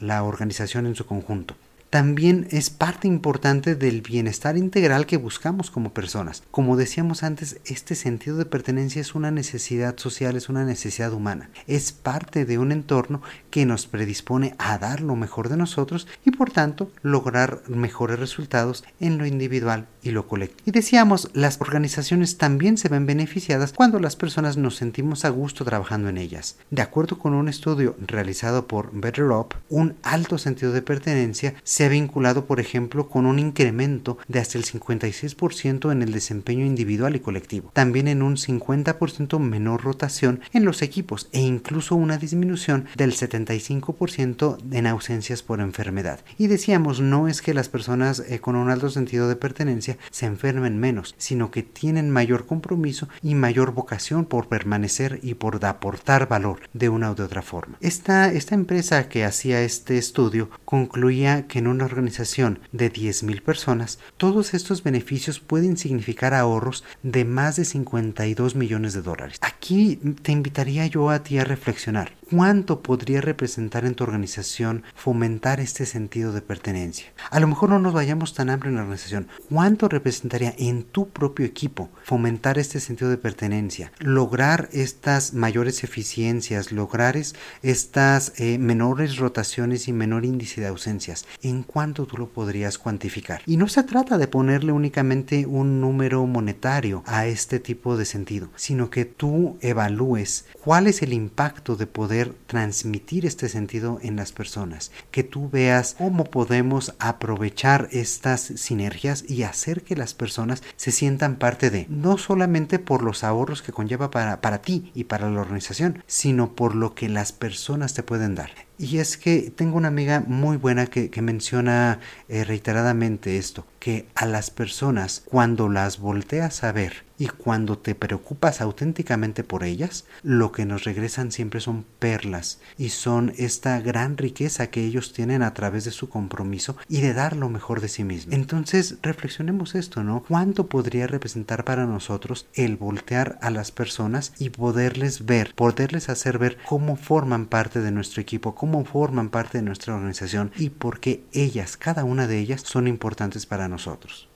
la 0.00 0.24
organización 0.24 0.86
en 0.86 0.96
su 0.96 1.06
conjunto 1.06 1.54
también 1.90 2.48
es 2.50 2.70
parte 2.70 3.06
importante 3.06 3.74
del 3.74 4.02
bienestar 4.02 4.56
integral 4.56 5.06
que 5.06 5.16
buscamos 5.16 5.70
como 5.70 5.94
personas. 5.94 6.42
Como 6.50 6.76
decíamos 6.76 7.22
antes, 7.22 7.60
este 7.64 7.94
sentido 7.94 8.36
de 8.36 8.44
pertenencia 8.44 9.00
es 9.00 9.14
una 9.14 9.30
necesidad 9.30 9.96
social, 9.96 10.36
es 10.36 10.48
una 10.48 10.64
necesidad 10.64 11.12
humana. 11.12 11.50
Es 11.66 11.92
parte 11.92 12.44
de 12.44 12.58
un 12.58 12.72
entorno 12.72 13.22
que 13.50 13.66
nos 13.66 13.86
predispone 13.86 14.54
a 14.58 14.78
dar 14.78 15.00
lo 15.00 15.16
mejor 15.16 15.48
de 15.48 15.56
nosotros 15.56 16.06
y 16.24 16.32
por 16.32 16.50
tanto 16.50 16.90
lograr 17.02 17.62
mejores 17.68 18.18
resultados 18.18 18.84
en 19.00 19.18
lo 19.18 19.26
individual 19.26 19.86
y 20.02 20.10
lo 20.10 20.26
colectivo. 20.26 20.62
Y 20.66 20.72
decíamos, 20.72 21.30
las 21.34 21.60
organizaciones 21.60 22.36
también 22.38 22.78
se 22.78 22.88
ven 22.88 23.06
beneficiadas 23.06 23.72
cuando 23.72 24.00
las 24.00 24.16
personas 24.16 24.56
nos 24.56 24.76
sentimos 24.76 25.24
a 25.24 25.30
gusto 25.30 25.64
trabajando 25.64 26.08
en 26.08 26.18
ellas. 26.18 26.56
De 26.70 26.82
acuerdo 26.82 27.18
con 27.18 27.34
un 27.34 27.48
estudio 27.48 27.96
realizado 28.06 28.66
por 28.66 28.90
BetterUp, 28.92 29.54
un 29.68 29.96
alto 30.02 30.38
sentido 30.38 30.72
de 30.72 30.82
pertenencia 30.82 31.54
se 31.76 31.84
ha 31.84 31.88
vinculado, 31.90 32.46
por 32.46 32.58
ejemplo, 32.58 33.06
con 33.10 33.26
un 33.26 33.38
incremento 33.38 34.16
de 34.28 34.38
hasta 34.38 34.56
el 34.56 34.64
56% 34.64 35.92
en 35.92 36.00
el 36.00 36.10
desempeño 36.10 36.64
individual 36.64 37.16
y 37.16 37.20
colectivo, 37.20 37.70
también 37.74 38.08
en 38.08 38.22
un 38.22 38.36
50% 38.36 39.38
menor 39.40 39.84
rotación 39.84 40.40
en 40.54 40.64
los 40.64 40.80
equipos 40.80 41.28
e 41.32 41.40
incluso 41.42 41.94
una 41.94 42.16
disminución 42.16 42.86
del 42.96 43.12
75% 43.12 44.56
en 44.72 44.86
ausencias 44.86 45.42
por 45.42 45.60
enfermedad. 45.60 46.20
Y 46.38 46.46
decíamos, 46.46 47.02
no 47.02 47.28
es 47.28 47.42
que 47.42 47.52
las 47.52 47.68
personas 47.68 48.20
eh, 48.20 48.38
con 48.38 48.56
un 48.56 48.70
alto 48.70 48.88
sentido 48.88 49.28
de 49.28 49.36
pertenencia 49.36 49.98
se 50.10 50.24
enfermen 50.24 50.78
menos, 50.78 51.14
sino 51.18 51.50
que 51.50 51.62
tienen 51.62 52.08
mayor 52.08 52.46
compromiso 52.46 53.10
y 53.22 53.34
mayor 53.34 53.72
vocación 53.72 54.24
por 54.24 54.48
permanecer 54.48 55.20
y 55.22 55.34
por 55.34 55.62
aportar 55.62 56.26
valor 56.26 56.60
de 56.72 56.88
una 56.88 57.10
u 57.10 57.12
otra 57.12 57.42
forma. 57.42 57.76
Esta, 57.82 58.32
esta 58.32 58.54
empresa 58.54 59.10
que 59.10 59.26
hacía 59.26 59.60
este 59.60 59.98
estudio 59.98 60.48
concluía 60.64 61.46
que 61.46 61.65
una 61.68 61.84
organización 61.84 62.60
de 62.72 62.92
10.000 62.92 63.42
personas, 63.42 63.98
todos 64.16 64.54
estos 64.54 64.82
beneficios 64.82 65.40
pueden 65.40 65.76
significar 65.76 66.34
ahorros 66.34 66.84
de 67.02 67.24
más 67.24 67.56
de 67.56 67.64
52 67.64 68.54
millones 68.54 68.94
de 68.94 69.02
dólares. 69.02 69.38
Aquí 69.40 69.96
te 70.22 70.32
invitaría 70.32 70.86
yo 70.86 71.10
a 71.10 71.22
ti 71.22 71.38
a 71.38 71.44
reflexionar. 71.44 72.12
¿Cuánto 72.28 72.82
podría 72.82 73.20
representar 73.20 73.84
en 73.84 73.94
tu 73.94 74.02
organización 74.02 74.82
fomentar 74.96 75.60
este 75.60 75.86
sentido 75.86 76.32
de 76.32 76.42
pertenencia? 76.42 77.12
A 77.30 77.38
lo 77.38 77.46
mejor 77.46 77.70
no 77.70 77.78
nos 77.78 77.92
vayamos 77.92 78.34
tan 78.34 78.50
amplio 78.50 78.70
en 78.70 78.76
la 78.76 78.82
organización. 78.82 79.28
¿Cuánto 79.48 79.88
representaría 79.88 80.52
en 80.58 80.82
tu 80.82 81.08
propio 81.08 81.46
equipo 81.46 81.88
fomentar 82.02 82.58
este 82.58 82.80
sentido 82.80 83.10
de 83.10 83.16
pertenencia? 83.16 83.92
Lograr 84.00 84.68
estas 84.72 85.34
mayores 85.34 85.84
eficiencias, 85.84 86.72
lograr 86.72 87.16
estas 87.62 88.32
eh, 88.40 88.58
menores 88.58 89.18
rotaciones 89.18 89.86
y 89.86 89.92
menor 89.92 90.24
índice 90.24 90.60
de 90.60 90.66
ausencias. 90.66 91.26
¿En 91.42 91.62
cuánto 91.62 92.06
tú 92.06 92.16
lo 92.16 92.28
podrías 92.28 92.76
cuantificar? 92.76 93.42
Y 93.46 93.56
no 93.56 93.68
se 93.68 93.84
trata 93.84 94.18
de 94.18 94.26
ponerle 94.26 94.72
únicamente 94.72 95.46
un 95.46 95.80
número 95.80 96.26
monetario 96.26 97.04
a 97.06 97.26
este 97.26 97.60
tipo 97.60 97.96
de 97.96 98.04
sentido, 98.04 98.48
sino 98.56 98.90
que 98.90 99.04
tú 99.04 99.58
evalúes 99.60 100.46
cuál 100.64 100.88
es 100.88 101.02
el 101.02 101.12
impacto 101.12 101.76
de 101.76 101.86
poder 101.86 102.15
transmitir 102.24 103.26
este 103.26 103.48
sentido 103.48 103.98
en 104.02 104.16
las 104.16 104.32
personas, 104.32 104.90
que 105.10 105.22
tú 105.22 105.50
veas 105.50 105.94
cómo 105.98 106.24
podemos 106.24 106.94
aprovechar 106.98 107.88
estas 107.92 108.40
sinergias 108.40 109.24
y 109.28 109.42
hacer 109.42 109.82
que 109.82 109.96
las 109.96 110.14
personas 110.14 110.62
se 110.76 110.92
sientan 110.92 111.36
parte 111.36 111.70
de, 111.70 111.86
no 111.88 112.18
solamente 112.18 112.78
por 112.78 113.02
los 113.02 113.24
ahorros 113.24 113.62
que 113.62 113.72
conlleva 113.72 114.10
para, 114.10 114.40
para 114.40 114.62
ti 114.62 114.90
y 114.94 115.04
para 115.04 115.30
la 115.30 115.40
organización, 115.40 116.02
sino 116.06 116.54
por 116.54 116.74
lo 116.74 116.94
que 116.94 117.08
las 117.08 117.32
personas 117.32 117.94
te 117.94 118.02
pueden 118.02 118.34
dar. 118.34 118.65
Y 118.78 118.98
es 118.98 119.16
que 119.16 119.52
tengo 119.54 119.76
una 119.76 119.88
amiga 119.88 120.22
muy 120.26 120.56
buena 120.56 120.86
que, 120.86 121.10
menciona 121.22 121.98
eh, 122.28 122.44
reiteradamente 122.44 123.38
esto, 123.38 123.66
que 123.78 124.06
a 124.14 124.26
las 124.26 124.50
personas 124.50 125.22
cuando 125.24 125.68
las 125.68 125.98
volteas 125.98 126.62
a 126.62 126.72
ver 126.72 127.06
y 127.18 127.28
cuando 127.28 127.78
te 127.78 127.94
preocupas 127.94 128.60
auténticamente 128.60 129.44
por 129.44 129.64
ellas, 129.64 130.04
lo 130.22 130.52
que 130.52 130.66
nos 130.66 130.84
regresan 130.84 131.32
siempre 131.32 131.60
son 131.60 131.84
perlas 131.98 132.60
y 132.76 132.90
son 132.90 133.32
esta 133.36 133.80
gran 133.80 134.16
riqueza 134.16 134.68
que 134.68 134.84
ellos 134.84 135.12
tienen 135.12 135.42
a 135.42 135.54
través 135.54 135.84
de 135.84 135.90
su 135.90 136.08
compromiso 136.08 136.76
y 136.88 137.00
de 137.00 137.14
dar 137.14 137.36
lo 137.36 137.48
mejor 137.48 137.80
de 137.80 137.88
sí 137.88 138.04
mismos. 138.04 138.34
Entonces, 138.34 138.96
reflexionemos 139.02 139.74
esto, 139.74 140.02
¿no? 140.02 140.24
¿Cuánto 140.28 140.66
podría 140.66 141.06
representar 141.06 141.64
para 141.64 141.86
nosotros 141.86 142.46
el 142.54 142.76
voltear 142.76 143.38
a 143.40 143.50
las 143.50 143.72
personas 143.72 144.32
y 144.38 144.50
poderles 144.50 145.24
ver, 145.24 145.54
poderles 145.54 146.08
hacer 146.08 146.38
ver 146.38 146.58
cómo 146.66 146.96
forman 146.96 147.46
parte 147.46 147.80
de 147.80 147.92
nuestro 147.92 148.20
equipo, 148.20 148.54
cómo 148.66 148.84
forman 148.84 149.28
parte 149.28 149.58
de 149.58 149.62
nuestra 149.62 149.94
organización 149.94 150.50
y 150.56 150.70
por 150.70 150.98
qué 150.98 151.22
ellas, 151.32 151.76
cada 151.76 152.02
una 152.02 152.26
de 152.26 152.40
ellas, 152.40 152.62
son 152.62 152.88
importantes 152.88 153.46
para 153.46 153.68
nosotros? 153.68 154.28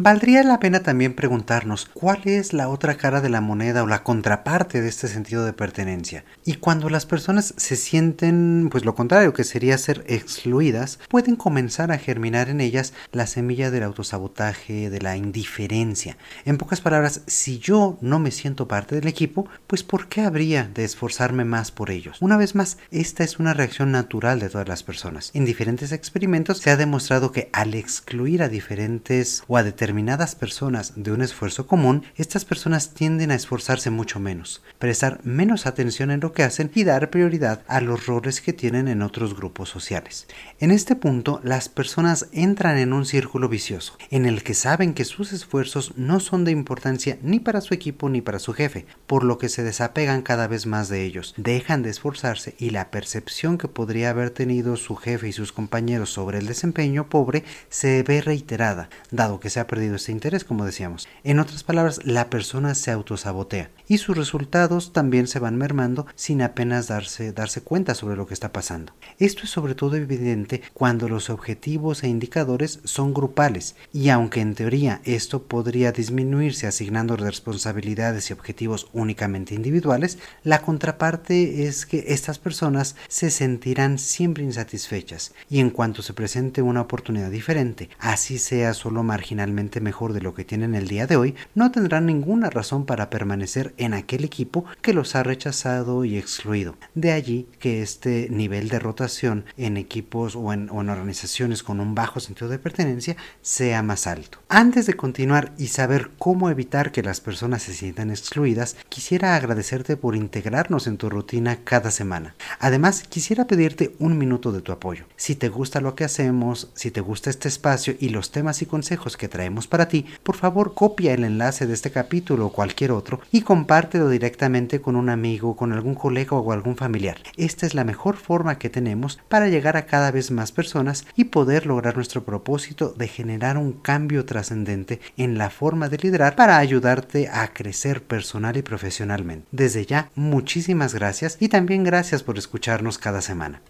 Valdría 0.00 0.44
la 0.44 0.60
pena 0.60 0.84
también 0.84 1.12
preguntarnos 1.12 1.90
cuál 1.92 2.20
es 2.24 2.52
la 2.52 2.68
otra 2.68 2.96
cara 2.96 3.20
de 3.20 3.30
la 3.30 3.40
moneda 3.40 3.82
o 3.82 3.88
la 3.88 4.04
contraparte 4.04 4.80
de 4.80 4.88
este 4.88 5.08
sentido 5.08 5.44
de 5.44 5.52
pertenencia. 5.52 6.24
Y 6.44 6.54
cuando 6.54 6.88
las 6.88 7.04
personas 7.04 7.52
se 7.56 7.74
sienten, 7.74 8.68
pues 8.70 8.84
lo 8.84 8.94
contrario, 8.94 9.32
que 9.32 9.42
sería 9.42 9.76
ser 9.76 10.04
excluidas, 10.06 11.00
pueden 11.08 11.34
comenzar 11.34 11.90
a 11.90 11.98
germinar 11.98 12.48
en 12.48 12.60
ellas 12.60 12.92
la 13.10 13.26
semilla 13.26 13.72
del 13.72 13.82
autosabotaje, 13.82 14.88
de 14.88 15.00
la 15.00 15.16
indiferencia. 15.16 16.16
En 16.44 16.58
pocas 16.58 16.80
palabras, 16.80 17.22
si 17.26 17.58
yo 17.58 17.98
no 18.00 18.20
me 18.20 18.30
siento 18.30 18.68
parte 18.68 18.94
del 18.94 19.08
equipo, 19.08 19.48
pues 19.66 19.82
¿por 19.82 20.06
qué 20.06 20.20
habría 20.20 20.70
de 20.72 20.84
esforzarme 20.84 21.44
más 21.44 21.72
por 21.72 21.90
ellos? 21.90 22.18
Una 22.20 22.36
vez 22.36 22.54
más, 22.54 22.78
esta 22.92 23.24
es 23.24 23.40
una 23.40 23.52
reacción 23.52 23.90
natural 23.90 24.38
de 24.38 24.48
todas 24.48 24.68
las 24.68 24.84
personas. 24.84 25.32
En 25.34 25.44
diferentes 25.44 25.90
experimentos 25.90 26.58
se 26.58 26.70
ha 26.70 26.76
demostrado 26.76 27.32
que 27.32 27.50
al 27.52 27.74
excluir 27.74 28.44
a 28.44 28.48
diferentes 28.48 29.42
o 29.48 29.56
a 29.56 29.64
determinados 29.64 29.87
determinadas 29.88 30.34
personas 30.34 30.92
de 30.96 31.12
un 31.12 31.22
esfuerzo 31.22 31.66
común, 31.66 32.04
estas 32.16 32.44
personas 32.44 32.92
tienden 32.92 33.30
a 33.30 33.34
esforzarse 33.34 33.88
mucho 33.88 34.20
menos, 34.20 34.62
prestar 34.78 35.18
menos 35.24 35.64
atención 35.64 36.10
en 36.10 36.20
lo 36.20 36.34
que 36.34 36.42
hacen 36.42 36.70
y 36.74 36.84
dar 36.84 37.08
prioridad 37.08 37.62
a 37.68 37.80
los 37.80 38.04
roles 38.04 38.42
que 38.42 38.52
tienen 38.52 38.86
en 38.86 39.00
otros 39.00 39.34
grupos 39.34 39.70
sociales. 39.70 40.26
En 40.60 40.72
este 40.72 40.94
punto, 40.94 41.40
las 41.42 41.70
personas 41.70 42.26
entran 42.32 42.76
en 42.76 42.92
un 42.92 43.06
círculo 43.06 43.48
vicioso, 43.48 43.96
en 44.10 44.26
el 44.26 44.42
que 44.42 44.52
saben 44.52 44.92
que 44.92 45.06
sus 45.06 45.32
esfuerzos 45.32 45.94
no 45.96 46.20
son 46.20 46.44
de 46.44 46.50
importancia 46.50 47.16
ni 47.22 47.40
para 47.40 47.62
su 47.62 47.72
equipo 47.72 48.10
ni 48.10 48.20
para 48.20 48.40
su 48.40 48.52
jefe, 48.52 48.84
por 49.06 49.24
lo 49.24 49.38
que 49.38 49.48
se 49.48 49.62
desapegan 49.62 50.20
cada 50.20 50.48
vez 50.48 50.66
más 50.66 50.90
de 50.90 51.06
ellos, 51.06 51.32
dejan 51.38 51.82
de 51.82 51.88
esforzarse 51.88 52.54
y 52.58 52.70
la 52.70 52.90
percepción 52.90 53.56
que 53.56 53.68
podría 53.68 54.10
haber 54.10 54.28
tenido 54.28 54.76
su 54.76 54.96
jefe 54.96 55.28
y 55.28 55.32
sus 55.32 55.52
compañeros 55.52 56.10
sobre 56.10 56.36
el 56.36 56.46
desempeño 56.46 57.08
pobre 57.08 57.44
se 57.70 58.02
ve 58.02 58.20
reiterada, 58.20 58.90
dado 59.10 59.40
que 59.40 59.48
se 59.48 59.60
ha 59.60 59.66
ese 59.80 60.12
interés, 60.12 60.44
como 60.44 60.64
decíamos. 60.64 61.08
En 61.24 61.38
otras 61.38 61.62
palabras, 61.62 62.00
la 62.04 62.30
persona 62.30 62.74
se 62.74 62.90
autosabotea 62.90 63.70
y 63.88 63.98
sus 63.98 64.16
resultados 64.16 64.92
también 64.92 65.26
se 65.26 65.38
van 65.38 65.56
mermando 65.56 66.06
sin 66.14 66.42
apenas 66.42 66.86
darse, 66.86 67.32
darse 67.32 67.62
cuenta 67.62 67.94
sobre 67.94 68.16
lo 68.16 68.26
que 68.26 68.34
está 68.34 68.52
pasando. 68.52 68.92
Esto 69.18 69.44
es 69.44 69.50
sobre 69.50 69.74
todo 69.74 69.96
evidente 69.96 70.62
cuando 70.74 71.08
los 71.08 71.30
objetivos 71.30 72.04
e 72.04 72.08
indicadores 72.08 72.80
son 72.84 73.14
grupales 73.14 73.74
y 73.92 74.10
aunque 74.10 74.40
en 74.40 74.54
teoría 74.54 75.00
esto 75.04 75.42
podría 75.42 75.92
disminuirse 75.92 76.66
asignando 76.66 77.16
responsabilidades 77.16 78.30
y 78.30 78.32
objetivos 78.34 78.88
únicamente 78.92 79.54
individuales, 79.54 80.18
la 80.44 80.62
contraparte 80.62 81.66
es 81.66 81.86
que 81.86 82.04
estas 82.08 82.38
personas 82.38 82.96
se 83.08 83.30
sentirán 83.30 83.98
siempre 83.98 84.44
insatisfechas 84.44 85.32
y 85.48 85.60
en 85.60 85.70
cuanto 85.70 86.02
se 86.02 86.12
presente 86.12 86.62
una 86.62 86.82
oportunidad 86.82 87.30
diferente, 87.30 87.88
así 87.98 88.38
sea 88.38 88.74
solo 88.74 89.02
marginalmente 89.02 89.80
mejor 89.80 90.12
de 90.12 90.20
lo 90.20 90.34
que 90.34 90.44
tienen 90.44 90.74
el 90.74 90.88
día 90.88 91.06
de 91.06 91.16
hoy, 91.16 91.34
no 91.54 91.70
tendrán 91.70 92.06
ninguna 92.06 92.50
razón 92.50 92.84
para 92.84 93.10
permanecer 93.10 93.74
en 93.78 93.94
aquel 93.94 94.24
equipo 94.24 94.64
que 94.82 94.92
los 94.92 95.14
ha 95.14 95.22
rechazado 95.22 96.04
y 96.04 96.16
excluido. 96.16 96.76
De 96.94 97.12
allí 97.12 97.46
que 97.58 97.82
este 97.82 98.28
nivel 98.30 98.68
de 98.68 98.78
rotación 98.78 99.44
en 99.56 99.76
equipos 99.76 100.36
o 100.36 100.52
en, 100.52 100.70
organizaciones 100.70 101.62
con 101.62 101.80
un 101.80 101.94
bajo 101.94 102.20
sentido 102.20 102.48
de 102.48 102.58
pertenencia 102.58 103.16
sea 103.42 103.82
más 103.82 104.06
alto. 104.06 104.38
Antes 104.48 104.86
de 104.86 104.94
continuar 104.94 105.52
y 105.58 105.68
saber 105.68 106.10
cómo 106.18 106.50
evitar 106.50 106.92
que 106.92 107.02
las 107.02 107.20
personas 107.20 107.62
se 107.62 107.74
sientan 107.74 108.10
excluidas, 108.10 108.76
quisiera 108.88 109.36
agradecerte 109.36 109.96
por 109.96 110.16
integrarnos 110.16 110.86
en 110.86 110.96
tu 110.96 111.08
rutina 111.08 111.58
cada 111.64 111.90
semana. 111.90 112.34
Además, 112.58 113.04
quisiera 113.08 113.46
pedirte 113.46 113.94
un 113.98 114.18
minuto 114.18 114.52
de 114.52 114.60
tu 114.60 114.72
apoyo. 114.72 115.06
Si 115.16 115.34
te 115.34 115.48
gusta 115.48 115.80
lo 115.80 115.94
que 115.94 116.04
hacemos, 116.04 116.70
si 116.74 116.90
te 116.90 117.00
gusta 117.00 117.30
este 117.30 117.48
espacio 117.48 117.94
y 117.98 118.08
los 118.08 118.30
temas 118.30 118.62
y 118.62 118.66
consejos 118.66 119.16
que 119.16 119.28
traemos 119.28 119.66
para 119.66 119.88
ti, 119.88 120.06
por 120.22 120.36
favor 120.36 120.74
copia 120.74 121.14
el 121.14 121.24
enlace 121.24 121.66
de 121.66 121.74
este 121.74 121.90
capítulo 121.90 122.46
o 122.46 122.52
cualquier 122.52 122.92
otro 122.92 123.20
y 123.30 123.42
compártelo 123.42 123.67
directamente 124.08 124.80
con 124.80 124.96
un 124.96 125.10
amigo, 125.10 125.54
con 125.54 125.72
algún 125.72 125.94
colega 125.94 126.36
o 126.36 126.52
algún 126.52 126.74
familiar. 126.74 127.18
Esta 127.36 127.66
es 127.66 127.74
la 127.74 127.84
mejor 127.84 128.16
forma 128.16 128.58
que 128.58 128.70
tenemos 128.70 129.20
para 129.28 129.48
llegar 129.48 129.76
a 129.76 129.84
cada 129.84 130.10
vez 130.10 130.30
más 130.30 130.52
personas 130.52 131.06
y 131.16 131.24
poder 131.24 131.66
lograr 131.66 131.94
nuestro 131.94 132.24
propósito 132.24 132.94
de 132.96 133.08
generar 133.08 133.58
un 133.58 133.72
cambio 133.72 134.24
trascendente 134.24 135.00
en 135.16 135.36
la 135.36 135.50
forma 135.50 135.88
de 135.88 135.98
liderar 135.98 136.34
para 136.34 136.56
ayudarte 136.58 137.28
a 137.28 137.52
crecer 137.52 138.02
personal 138.02 138.56
y 138.56 138.62
profesionalmente. 138.62 139.46
Desde 139.52 139.84
ya, 139.84 140.10
muchísimas 140.14 140.94
gracias 140.94 141.36
y 141.38 141.48
también 141.48 141.84
gracias 141.84 142.22
por 142.22 142.38
escucharnos 142.38 142.96
cada 142.96 143.20
semana. 143.20 143.60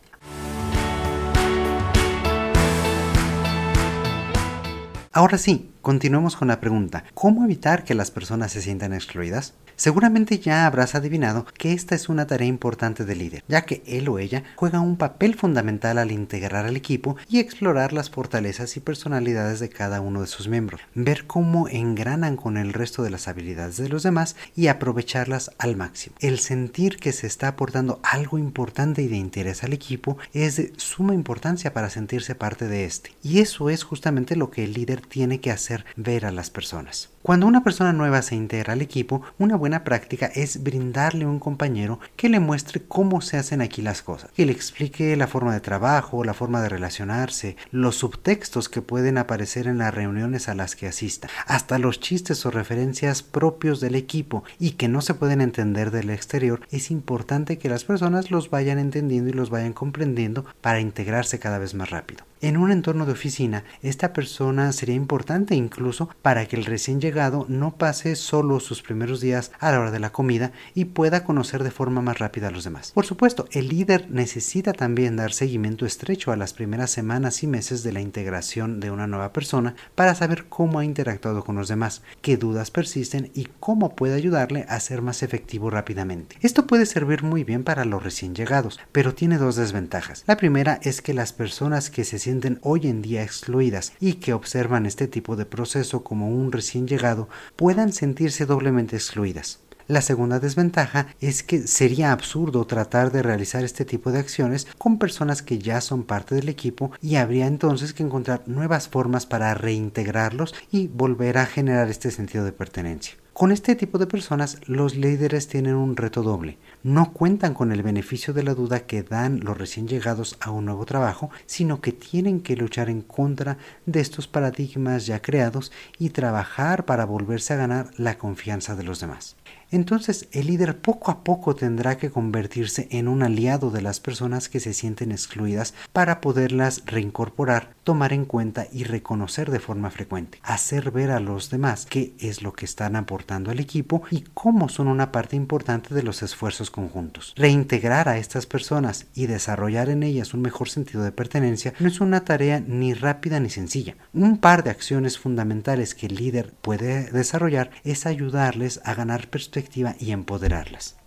Ahora 5.12 5.36
sí, 5.36 5.72
continuemos 5.82 6.36
con 6.36 6.48
la 6.48 6.60
pregunta, 6.60 7.04
¿cómo 7.14 7.44
evitar 7.44 7.84
que 7.84 7.94
las 7.94 8.10
personas 8.10 8.52
se 8.52 8.62
sientan 8.62 8.92
excluidas? 8.92 9.54
Seguramente 9.78 10.40
ya 10.40 10.66
habrás 10.66 10.96
adivinado 10.96 11.46
que 11.56 11.72
esta 11.72 11.94
es 11.94 12.08
una 12.08 12.26
tarea 12.26 12.48
importante 12.48 13.04
del 13.04 13.18
líder, 13.18 13.44
ya 13.46 13.62
que 13.62 13.84
él 13.86 14.08
o 14.08 14.18
ella 14.18 14.42
juega 14.56 14.80
un 14.80 14.96
papel 14.96 15.36
fundamental 15.36 15.98
al 15.98 16.10
integrar 16.10 16.66
al 16.66 16.76
equipo 16.76 17.16
y 17.28 17.38
explorar 17.38 17.92
las 17.92 18.10
fortalezas 18.10 18.76
y 18.76 18.80
personalidades 18.80 19.60
de 19.60 19.68
cada 19.68 20.00
uno 20.00 20.20
de 20.20 20.26
sus 20.26 20.48
miembros, 20.48 20.80
ver 20.96 21.28
cómo 21.28 21.68
engranan 21.68 22.36
con 22.36 22.56
el 22.56 22.72
resto 22.72 23.04
de 23.04 23.10
las 23.10 23.28
habilidades 23.28 23.76
de 23.76 23.88
los 23.88 24.02
demás 24.02 24.34
y 24.56 24.66
aprovecharlas 24.66 25.52
al 25.58 25.76
máximo. 25.76 26.16
El 26.18 26.40
sentir 26.40 26.96
que 26.96 27.12
se 27.12 27.28
está 27.28 27.46
aportando 27.46 28.00
algo 28.02 28.36
importante 28.36 29.02
y 29.02 29.06
de 29.06 29.16
interés 29.16 29.62
al 29.62 29.72
equipo 29.72 30.18
es 30.32 30.56
de 30.56 30.72
suma 30.76 31.14
importancia 31.14 31.72
para 31.72 31.88
sentirse 31.88 32.34
parte 32.34 32.66
de 32.66 32.84
este, 32.84 33.12
y 33.22 33.38
eso 33.38 33.70
es 33.70 33.84
justamente 33.84 34.34
lo 34.34 34.50
que 34.50 34.64
el 34.64 34.72
líder 34.72 35.02
tiene 35.02 35.38
que 35.38 35.52
hacer 35.52 35.67
ver 35.96 36.26
a 36.26 36.32
las 36.32 36.50
personas. 36.50 37.10
Cuando 37.22 37.46
una 37.46 37.62
persona 37.62 37.92
nueva 37.92 38.22
se 38.22 38.36
integra 38.36 38.72
al 38.72 38.80
equipo, 38.80 39.22
una 39.38 39.56
buena 39.56 39.84
práctica 39.84 40.26
es 40.26 40.62
brindarle 40.62 41.26
un 41.26 41.40
compañero 41.40 42.00
que 42.16 42.28
le 42.28 42.40
muestre 42.40 42.82
cómo 42.86 43.20
se 43.20 43.36
hacen 43.36 43.60
aquí 43.60 43.82
las 43.82 44.02
cosas, 44.02 44.30
que 44.32 44.46
le 44.46 44.52
explique 44.52 45.16
la 45.16 45.26
forma 45.26 45.52
de 45.52 45.60
trabajo, 45.60 46.24
la 46.24 46.32
forma 46.32 46.62
de 46.62 46.68
relacionarse, 46.68 47.56
los 47.70 47.96
subtextos 47.96 48.68
que 48.68 48.82
pueden 48.82 49.18
aparecer 49.18 49.66
en 49.66 49.78
las 49.78 49.94
reuniones 49.94 50.48
a 50.48 50.54
las 50.54 50.76
que 50.76 50.86
asista, 50.86 51.28
hasta 51.46 51.78
los 51.78 52.00
chistes 52.00 52.46
o 52.46 52.50
referencias 52.50 53.22
propios 53.22 53.80
del 53.80 53.94
equipo 53.94 54.44
y 54.58 54.72
que 54.72 54.88
no 54.88 55.00
se 55.00 55.14
pueden 55.14 55.40
entender 55.40 55.90
del 55.90 56.10
exterior, 56.10 56.60
es 56.70 56.90
importante 56.90 57.58
que 57.58 57.68
las 57.68 57.84
personas 57.84 58.30
los 58.30 58.48
vayan 58.50 58.78
entendiendo 58.78 59.30
y 59.30 59.34
los 59.34 59.50
vayan 59.50 59.72
comprendiendo 59.72 60.44
para 60.60 60.80
integrarse 60.80 61.38
cada 61.38 61.58
vez 61.58 61.74
más 61.74 61.90
rápido. 61.90 62.27
En 62.40 62.56
un 62.56 62.70
entorno 62.70 63.04
de 63.04 63.12
oficina, 63.12 63.64
esta 63.82 64.12
persona 64.12 64.70
sería 64.70 64.94
importante 64.94 65.56
incluso 65.56 66.08
para 66.22 66.46
que 66.46 66.54
el 66.54 66.66
recién 66.66 67.00
llegado 67.00 67.46
no 67.48 67.74
pase 67.74 68.14
solo 68.14 68.60
sus 68.60 68.80
primeros 68.80 69.20
días 69.20 69.50
a 69.58 69.72
la 69.72 69.80
hora 69.80 69.90
de 69.90 69.98
la 69.98 70.12
comida 70.12 70.52
y 70.72 70.84
pueda 70.84 71.24
conocer 71.24 71.64
de 71.64 71.72
forma 71.72 72.00
más 72.00 72.20
rápida 72.20 72.46
a 72.46 72.50
los 72.52 72.62
demás. 72.62 72.92
Por 72.92 73.06
supuesto, 73.06 73.46
el 73.50 73.66
líder 73.66 74.08
necesita 74.08 74.72
también 74.72 75.16
dar 75.16 75.32
seguimiento 75.32 75.84
estrecho 75.84 76.30
a 76.30 76.36
las 76.36 76.52
primeras 76.52 76.92
semanas 76.92 77.42
y 77.42 77.48
meses 77.48 77.82
de 77.82 77.92
la 77.92 78.00
integración 78.00 78.78
de 78.78 78.92
una 78.92 79.08
nueva 79.08 79.32
persona 79.32 79.74
para 79.96 80.14
saber 80.14 80.44
cómo 80.48 80.78
ha 80.78 80.84
interactuado 80.84 81.42
con 81.42 81.56
los 81.56 81.66
demás, 81.66 82.02
qué 82.22 82.36
dudas 82.36 82.70
persisten 82.70 83.32
y 83.34 83.48
cómo 83.58 83.96
puede 83.96 84.14
ayudarle 84.14 84.64
a 84.68 84.78
ser 84.78 85.02
más 85.02 85.24
efectivo 85.24 85.70
rápidamente. 85.70 86.36
Esto 86.40 86.68
puede 86.68 86.86
servir 86.86 87.24
muy 87.24 87.42
bien 87.42 87.64
para 87.64 87.84
los 87.84 88.00
recién 88.00 88.36
llegados, 88.36 88.78
pero 88.92 89.12
tiene 89.12 89.38
dos 89.38 89.56
desventajas. 89.56 90.22
La 90.28 90.36
primera 90.36 90.78
es 90.84 91.02
que 91.02 91.14
las 91.14 91.32
personas 91.32 91.90
que 91.90 92.04
se 92.04 92.27
sienten 92.28 92.58
hoy 92.62 92.86
en 92.88 93.00
día 93.00 93.22
excluidas 93.22 93.94
y 94.00 94.16
que 94.16 94.34
observan 94.34 94.84
este 94.84 95.08
tipo 95.08 95.34
de 95.34 95.46
proceso 95.46 96.04
como 96.04 96.28
un 96.28 96.52
recién 96.52 96.86
llegado 96.86 97.30
puedan 97.56 97.90
sentirse 97.90 98.44
doblemente 98.44 98.96
excluidas. 98.96 99.60
La 99.88 100.02
segunda 100.02 100.38
desventaja 100.38 101.06
es 101.18 101.42
que 101.42 101.66
sería 101.66 102.12
absurdo 102.12 102.66
tratar 102.66 103.10
de 103.10 103.22
realizar 103.22 103.64
este 103.64 103.86
tipo 103.86 104.12
de 104.12 104.18
acciones 104.18 104.66
con 104.76 104.98
personas 104.98 105.40
que 105.40 105.58
ya 105.58 105.80
son 105.80 106.02
parte 106.02 106.34
del 106.34 106.50
equipo 106.50 106.92
y 107.00 107.16
habría 107.16 107.46
entonces 107.46 107.94
que 107.94 108.02
encontrar 108.02 108.42
nuevas 108.44 108.88
formas 108.88 109.24
para 109.24 109.54
reintegrarlos 109.54 110.54
y 110.70 110.88
volver 110.88 111.38
a 111.38 111.46
generar 111.46 111.88
este 111.88 112.10
sentido 112.10 112.44
de 112.44 112.52
pertenencia. 112.52 113.14
Con 113.32 113.50
este 113.50 113.76
tipo 113.76 113.96
de 113.96 114.06
personas 114.06 114.58
los 114.66 114.94
líderes 114.94 115.48
tienen 115.48 115.74
un 115.74 115.96
reto 115.96 116.22
doble. 116.22 116.58
No 116.82 117.14
cuentan 117.14 117.54
con 117.54 117.72
el 117.72 117.82
beneficio 117.82 118.34
de 118.34 118.42
la 118.42 118.52
duda 118.52 118.80
que 118.80 119.02
dan 119.02 119.40
los 119.40 119.56
recién 119.56 119.88
llegados 119.88 120.36
a 120.40 120.50
un 120.50 120.66
nuevo 120.66 120.84
trabajo, 120.84 121.30
sino 121.46 121.80
que 121.80 121.92
tienen 121.92 122.40
que 122.40 122.56
luchar 122.56 122.90
en 122.90 123.00
contra 123.00 123.56
de 123.86 124.00
estos 124.00 124.28
paradigmas 124.28 125.06
ya 125.06 125.22
creados 125.22 125.72
y 125.98 126.10
trabajar 126.10 126.84
para 126.84 127.06
volverse 127.06 127.54
a 127.54 127.56
ganar 127.56 127.90
la 127.96 128.18
confianza 128.18 128.76
de 128.76 128.82
los 128.82 129.00
demás. 129.00 129.36
Entonces 129.70 130.28
el 130.32 130.46
líder 130.46 130.78
poco 130.78 131.10
a 131.10 131.24
poco 131.24 131.54
tendrá 131.54 131.98
que 131.98 132.10
convertirse 132.10 132.88
en 132.90 133.08
un 133.08 133.22
aliado 133.22 133.70
de 133.70 133.82
las 133.82 134.00
personas 134.00 134.48
que 134.48 134.60
se 134.60 134.72
sienten 134.72 135.12
excluidas 135.12 135.74
para 135.92 136.20
poderlas 136.20 136.82
reincorporar, 136.86 137.74
tomar 137.88 138.12
en 138.12 138.26
cuenta 138.26 138.66
y 138.70 138.84
reconocer 138.84 139.50
de 139.50 139.60
forma 139.60 139.88
frecuente, 139.88 140.40
hacer 140.42 140.90
ver 140.90 141.10
a 141.10 141.20
los 141.20 141.48
demás 141.48 141.86
qué 141.88 142.12
es 142.18 142.42
lo 142.42 142.52
que 142.52 142.66
están 142.66 142.96
aportando 142.96 143.50
al 143.50 143.60
equipo 143.60 144.02
y 144.10 144.24
cómo 144.34 144.68
son 144.68 144.88
una 144.88 145.10
parte 145.10 145.36
importante 145.36 145.94
de 145.94 146.02
los 146.02 146.22
esfuerzos 146.22 146.70
conjuntos. 146.70 147.32
Reintegrar 147.34 148.10
a 148.10 148.18
estas 148.18 148.44
personas 148.44 149.06
y 149.14 149.24
desarrollar 149.24 149.88
en 149.88 150.02
ellas 150.02 150.34
un 150.34 150.42
mejor 150.42 150.68
sentido 150.68 151.02
de 151.02 151.12
pertenencia 151.12 151.72
no 151.78 151.88
es 151.88 152.02
una 152.02 152.26
tarea 152.26 152.60
ni 152.60 152.92
rápida 152.92 153.40
ni 153.40 153.48
sencilla. 153.48 153.96
Un 154.12 154.36
par 154.36 154.64
de 154.64 154.68
acciones 154.68 155.18
fundamentales 155.18 155.94
que 155.94 156.08
el 156.08 156.16
líder 156.16 156.52
puede 156.60 157.10
desarrollar 157.10 157.70
es 157.84 158.04
ayudarles 158.04 158.82
a 158.84 158.92
ganar 158.92 159.28
perspectiva 159.28 159.96
y 159.98 160.10
empoderarlas. 160.10 160.97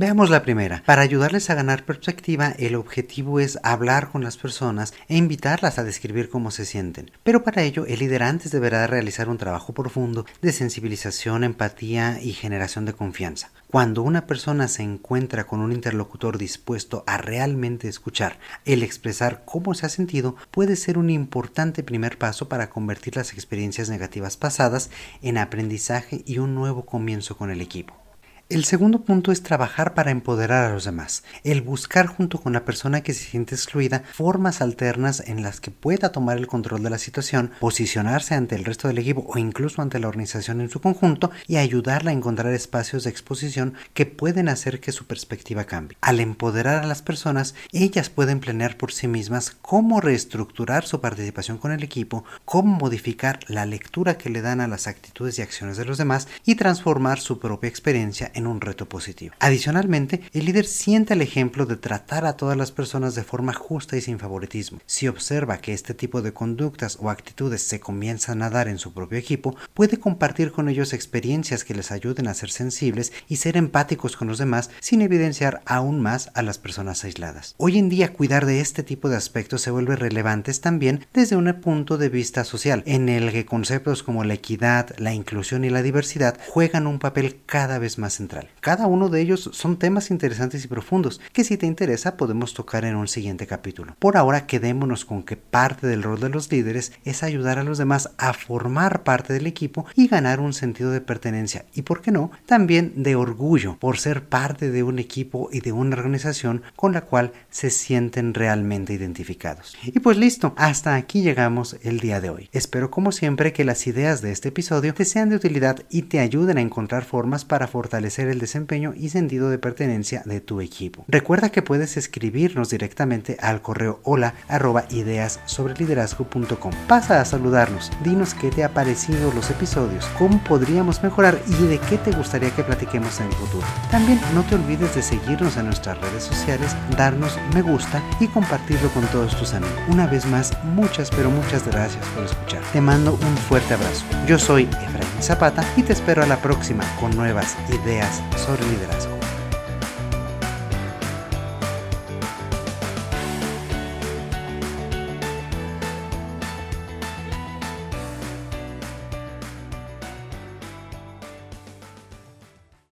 Veamos 0.00 0.30
la 0.30 0.42
primera. 0.42 0.84
Para 0.86 1.02
ayudarles 1.02 1.50
a 1.50 1.56
ganar 1.56 1.84
perspectiva, 1.84 2.54
el 2.56 2.76
objetivo 2.76 3.40
es 3.40 3.58
hablar 3.64 4.10
con 4.12 4.22
las 4.22 4.36
personas 4.36 4.94
e 5.08 5.16
invitarlas 5.16 5.76
a 5.76 5.82
describir 5.82 6.28
cómo 6.28 6.52
se 6.52 6.66
sienten. 6.66 7.10
Pero 7.24 7.42
para 7.42 7.64
ello, 7.64 7.84
el 7.84 7.98
líder 7.98 8.22
antes 8.22 8.52
deberá 8.52 8.86
realizar 8.86 9.28
un 9.28 9.38
trabajo 9.38 9.74
profundo 9.74 10.24
de 10.40 10.52
sensibilización, 10.52 11.42
empatía 11.42 12.20
y 12.22 12.32
generación 12.32 12.84
de 12.84 12.92
confianza. 12.92 13.50
Cuando 13.72 14.04
una 14.04 14.28
persona 14.28 14.68
se 14.68 14.84
encuentra 14.84 15.48
con 15.48 15.58
un 15.58 15.72
interlocutor 15.72 16.38
dispuesto 16.38 17.02
a 17.08 17.16
realmente 17.16 17.88
escuchar, 17.88 18.38
el 18.64 18.84
expresar 18.84 19.42
cómo 19.46 19.74
se 19.74 19.86
ha 19.86 19.88
sentido 19.88 20.36
puede 20.52 20.76
ser 20.76 20.96
un 20.96 21.10
importante 21.10 21.82
primer 21.82 22.18
paso 22.18 22.48
para 22.48 22.70
convertir 22.70 23.16
las 23.16 23.32
experiencias 23.32 23.90
negativas 23.90 24.36
pasadas 24.36 24.90
en 25.22 25.38
aprendizaje 25.38 26.22
y 26.24 26.38
un 26.38 26.54
nuevo 26.54 26.86
comienzo 26.86 27.36
con 27.36 27.50
el 27.50 27.60
equipo. 27.60 28.07
El 28.50 28.64
segundo 28.64 29.02
punto 29.02 29.30
es 29.30 29.42
trabajar 29.42 29.92
para 29.92 30.10
empoderar 30.10 30.64
a 30.64 30.72
los 30.72 30.86
demás, 30.86 31.22
el 31.44 31.60
buscar 31.60 32.06
junto 32.06 32.40
con 32.40 32.54
la 32.54 32.64
persona 32.64 33.02
que 33.02 33.12
se 33.12 33.24
siente 33.24 33.54
excluida 33.54 34.04
formas 34.14 34.62
alternas 34.62 35.22
en 35.26 35.42
las 35.42 35.60
que 35.60 35.70
pueda 35.70 36.12
tomar 36.12 36.38
el 36.38 36.46
control 36.46 36.82
de 36.82 36.88
la 36.88 36.96
situación, 36.96 37.50
posicionarse 37.60 38.34
ante 38.34 38.54
el 38.54 38.64
resto 38.64 38.88
del 38.88 38.96
equipo 38.96 39.26
o 39.28 39.36
incluso 39.36 39.82
ante 39.82 39.98
la 39.98 40.08
organización 40.08 40.62
en 40.62 40.70
su 40.70 40.80
conjunto 40.80 41.30
y 41.46 41.58
ayudarla 41.58 42.10
a 42.10 42.14
encontrar 42.14 42.54
espacios 42.54 43.04
de 43.04 43.10
exposición 43.10 43.74
que 43.92 44.06
pueden 44.06 44.48
hacer 44.48 44.80
que 44.80 44.92
su 44.92 45.04
perspectiva 45.04 45.64
cambie. 45.64 45.98
Al 46.00 46.18
empoderar 46.18 46.82
a 46.82 46.86
las 46.86 47.02
personas, 47.02 47.54
ellas 47.72 48.08
pueden 48.08 48.40
planear 48.40 48.78
por 48.78 48.92
sí 48.92 49.08
mismas 49.08 49.50
cómo 49.60 50.00
reestructurar 50.00 50.86
su 50.86 51.02
participación 51.02 51.58
con 51.58 51.72
el 51.72 51.82
equipo, 51.82 52.24
cómo 52.46 52.78
modificar 52.78 53.40
la 53.46 53.66
lectura 53.66 54.16
que 54.16 54.30
le 54.30 54.40
dan 54.40 54.62
a 54.62 54.68
las 54.68 54.86
actitudes 54.86 55.38
y 55.38 55.42
acciones 55.42 55.76
de 55.76 55.84
los 55.84 55.98
demás 55.98 56.28
y 56.46 56.54
transformar 56.54 57.20
su 57.20 57.38
propia 57.38 57.68
experiencia 57.68 58.32
en 58.38 58.46
un 58.46 58.60
reto 58.60 58.88
positivo. 58.88 59.34
Adicionalmente, 59.40 60.22
el 60.32 60.46
líder 60.46 60.64
siente 60.64 61.14
el 61.14 61.22
ejemplo 61.22 61.66
de 61.66 61.76
tratar 61.76 62.24
a 62.24 62.36
todas 62.36 62.56
las 62.56 62.72
personas 62.72 63.14
de 63.14 63.24
forma 63.24 63.52
justa 63.52 63.96
y 63.96 64.00
sin 64.00 64.18
favoritismo. 64.18 64.78
Si 64.86 65.08
observa 65.08 65.58
que 65.58 65.74
este 65.74 65.92
tipo 65.92 66.22
de 66.22 66.32
conductas 66.32 66.96
o 67.00 67.10
actitudes 67.10 67.62
se 67.62 67.80
comienzan 67.80 68.42
a 68.42 68.50
dar 68.50 68.68
en 68.68 68.78
su 68.78 68.92
propio 68.92 69.18
equipo, 69.18 69.56
puede 69.74 69.98
compartir 69.98 70.52
con 70.52 70.68
ellos 70.68 70.92
experiencias 70.92 71.64
que 71.64 71.74
les 71.74 71.90
ayuden 71.90 72.28
a 72.28 72.34
ser 72.34 72.50
sensibles 72.50 73.12
y 73.28 73.36
ser 73.36 73.56
empáticos 73.56 74.16
con 74.16 74.28
los 74.28 74.38
demás 74.38 74.70
sin 74.80 75.02
evidenciar 75.02 75.60
aún 75.66 76.00
más 76.00 76.30
a 76.34 76.42
las 76.42 76.58
personas 76.58 77.04
aisladas. 77.04 77.54
Hoy 77.58 77.78
en 77.78 77.88
día 77.88 78.12
cuidar 78.12 78.46
de 78.46 78.60
este 78.60 78.82
tipo 78.82 79.08
de 79.08 79.16
aspectos 79.16 79.62
se 79.62 79.70
vuelve 79.72 79.96
relevantes 79.96 80.60
también 80.60 81.06
desde 81.12 81.36
un 81.36 81.48
punto 81.60 81.98
de 81.98 82.08
vista 82.08 82.44
social, 82.44 82.82
en 82.86 83.08
el 83.08 83.32
que 83.32 83.46
conceptos 83.46 84.02
como 84.02 84.22
la 84.22 84.34
equidad, 84.34 84.94
la 84.98 85.12
inclusión 85.12 85.64
y 85.64 85.70
la 85.70 85.82
diversidad 85.82 86.38
juegan 86.48 86.86
un 86.86 86.98
papel 86.98 87.40
cada 87.46 87.78
vez 87.78 87.98
más 87.98 88.14
central 88.14 88.27
Cada 88.60 88.86
uno 88.86 89.08
de 89.08 89.20
ellos 89.20 89.50
son 89.52 89.78
temas 89.78 90.10
interesantes 90.10 90.64
y 90.64 90.68
profundos 90.68 91.20
que 91.32 91.44
si 91.44 91.56
te 91.56 91.66
interesa 91.66 92.16
podemos 92.16 92.54
tocar 92.54 92.84
en 92.84 92.96
un 92.96 93.08
siguiente 93.08 93.46
capítulo. 93.46 93.96
Por 93.98 94.16
ahora 94.16 94.46
quedémonos 94.46 95.04
con 95.04 95.22
que 95.22 95.36
parte 95.36 95.86
del 95.86 96.02
rol 96.02 96.20
de 96.20 96.28
los 96.28 96.50
líderes 96.52 96.92
es 97.04 97.22
ayudar 97.22 97.58
a 97.58 97.64
los 97.64 97.78
demás 97.78 98.10
a 98.18 98.32
formar 98.32 99.02
parte 99.02 99.32
del 99.32 99.46
equipo 99.46 99.86
y 99.94 100.08
ganar 100.08 100.40
un 100.40 100.52
sentido 100.52 100.90
de 100.90 101.00
pertenencia 101.00 101.64
y, 101.74 101.82
por 101.82 102.02
qué 102.02 102.10
no, 102.10 102.30
también 102.46 102.92
de 102.96 103.16
orgullo 103.16 103.76
por 103.78 103.98
ser 103.98 104.24
parte 104.24 104.70
de 104.70 104.82
un 104.82 104.98
equipo 104.98 105.48
y 105.52 105.60
de 105.60 105.72
una 105.72 105.96
organización 105.96 106.62
con 106.76 106.92
la 106.92 107.02
cual 107.02 107.32
se 107.50 107.70
sienten 107.70 108.34
realmente 108.34 108.92
identificados. 108.92 109.76
Y 109.84 109.98
pues 110.00 110.16
listo, 110.16 110.54
hasta 110.56 110.94
aquí 110.94 111.22
llegamos 111.22 111.76
el 111.82 112.00
día 112.00 112.20
de 112.20 112.30
hoy. 112.30 112.48
Espero 112.52 112.90
como 112.90 113.12
siempre 113.12 113.52
que 113.52 113.64
las 113.64 113.86
ideas 113.86 114.20
de 114.20 114.32
este 114.32 114.48
episodio 114.48 114.94
te 114.94 115.04
sean 115.04 115.30
de 115.30 115.36
utilidad 115.36 115.84
y 115.90 116.02
te 116.02 116.20
ayuden 116.20 116.58
a 116.58 116.62
encontrar 116.62 117.04
formas 117.04 117.44
para 117.44 117.66
fortalecer 117.66 118.17
el 118.26 118.40
desempeño 118.40 118.94
y 118.96 119.10
sentido 119.10 119.50
de 119.50 119.58
pertenencia 119.58 120.22
de 120.24 120.40
tu 120.40 120.60
equipo. 120.60 121.04
Recuerda 121.06 121.50
que 121.50 121.62
puedes 121.62 121.96
escribirnos 121.96 122.70
directamente 122.70 123.36
al 123.40 123.62
correo 123.62 124.00
hola 124.02 124.34
arroba 124.48 124.86
ideas 124.90 125.40
sobre 125.44 125.74
liderazgo.com. 125.74 126.72
Pasa 126.88 127.20
a 127.20 127.24
saludarnos, 127.24 127.92
dinos 128.02 128.34
qué 128.34 128.50
te 128.50 128.64
ha 128.64 128.74
parecido 128.74 129.32
los 129.32 129.50
episodios, 129.50 130.06
cómo 130.18 130.42
podríamos 130.42 131.02
mejorar 131.02 131.40
y 131.46 131.66
de 131.66 131.78
qué 131.78 131.98
te 131.98 132.10
gustaría 132.10 132.50
que 132.50 132.64
platiquemos 132.64 133.20
en 133.20 133.26
el 133.26 133.34
futuro. 133.34 133.66
También 133.90 134.20
no 134.34 134.42
te 134.42 134.56
olvides 134.56 134.94
de 134.96 135.02
seguirnos 135.02 135.56
en 135.56 135.66
nuestras 135.66 136.00
redes 136.00 136.24
sociales, 136.24 136.74
darnos 136.96 137.38
me 137.54 137.62
gusta 137.62 138.02
y 138.18 138.26
compartirlo 138.26 138.88
con 138.90 139.06
todos 139.06 139.36
tus 139.36 139.54
amigos. 139.54 139.78
Una 139.88 140.06
vez 140.06 140.26
más, 140.26 140.52
muchas 140.64 141.10
pero 141.10 141.30
muchas 141.30 141.66
gracias 141.66 142.04
por 142.14 142.24
escuchar. 142.24 142.62
Te 142.72 142.80
mando 142.80 143.12
un 143.12 143.36
fuerte 143.36 143.74
abrazo. 143.74 144.04
Yo 144.26 144.38
soy 144.38 144.64
Efraín 144.64 145.22
Zapata 145.22 145.64
y 145.76 145.82
te 145.82 145.92
espero 145.92 146.22
a 146.22 146.26
la 146.26 146.40
próxima 146.40 146.84
con 147.00 147.14
nuevas 147.16 147.56
ideas 147.68 148.07
sobre 148.36 148.64
liderazgo. 148.66 149.17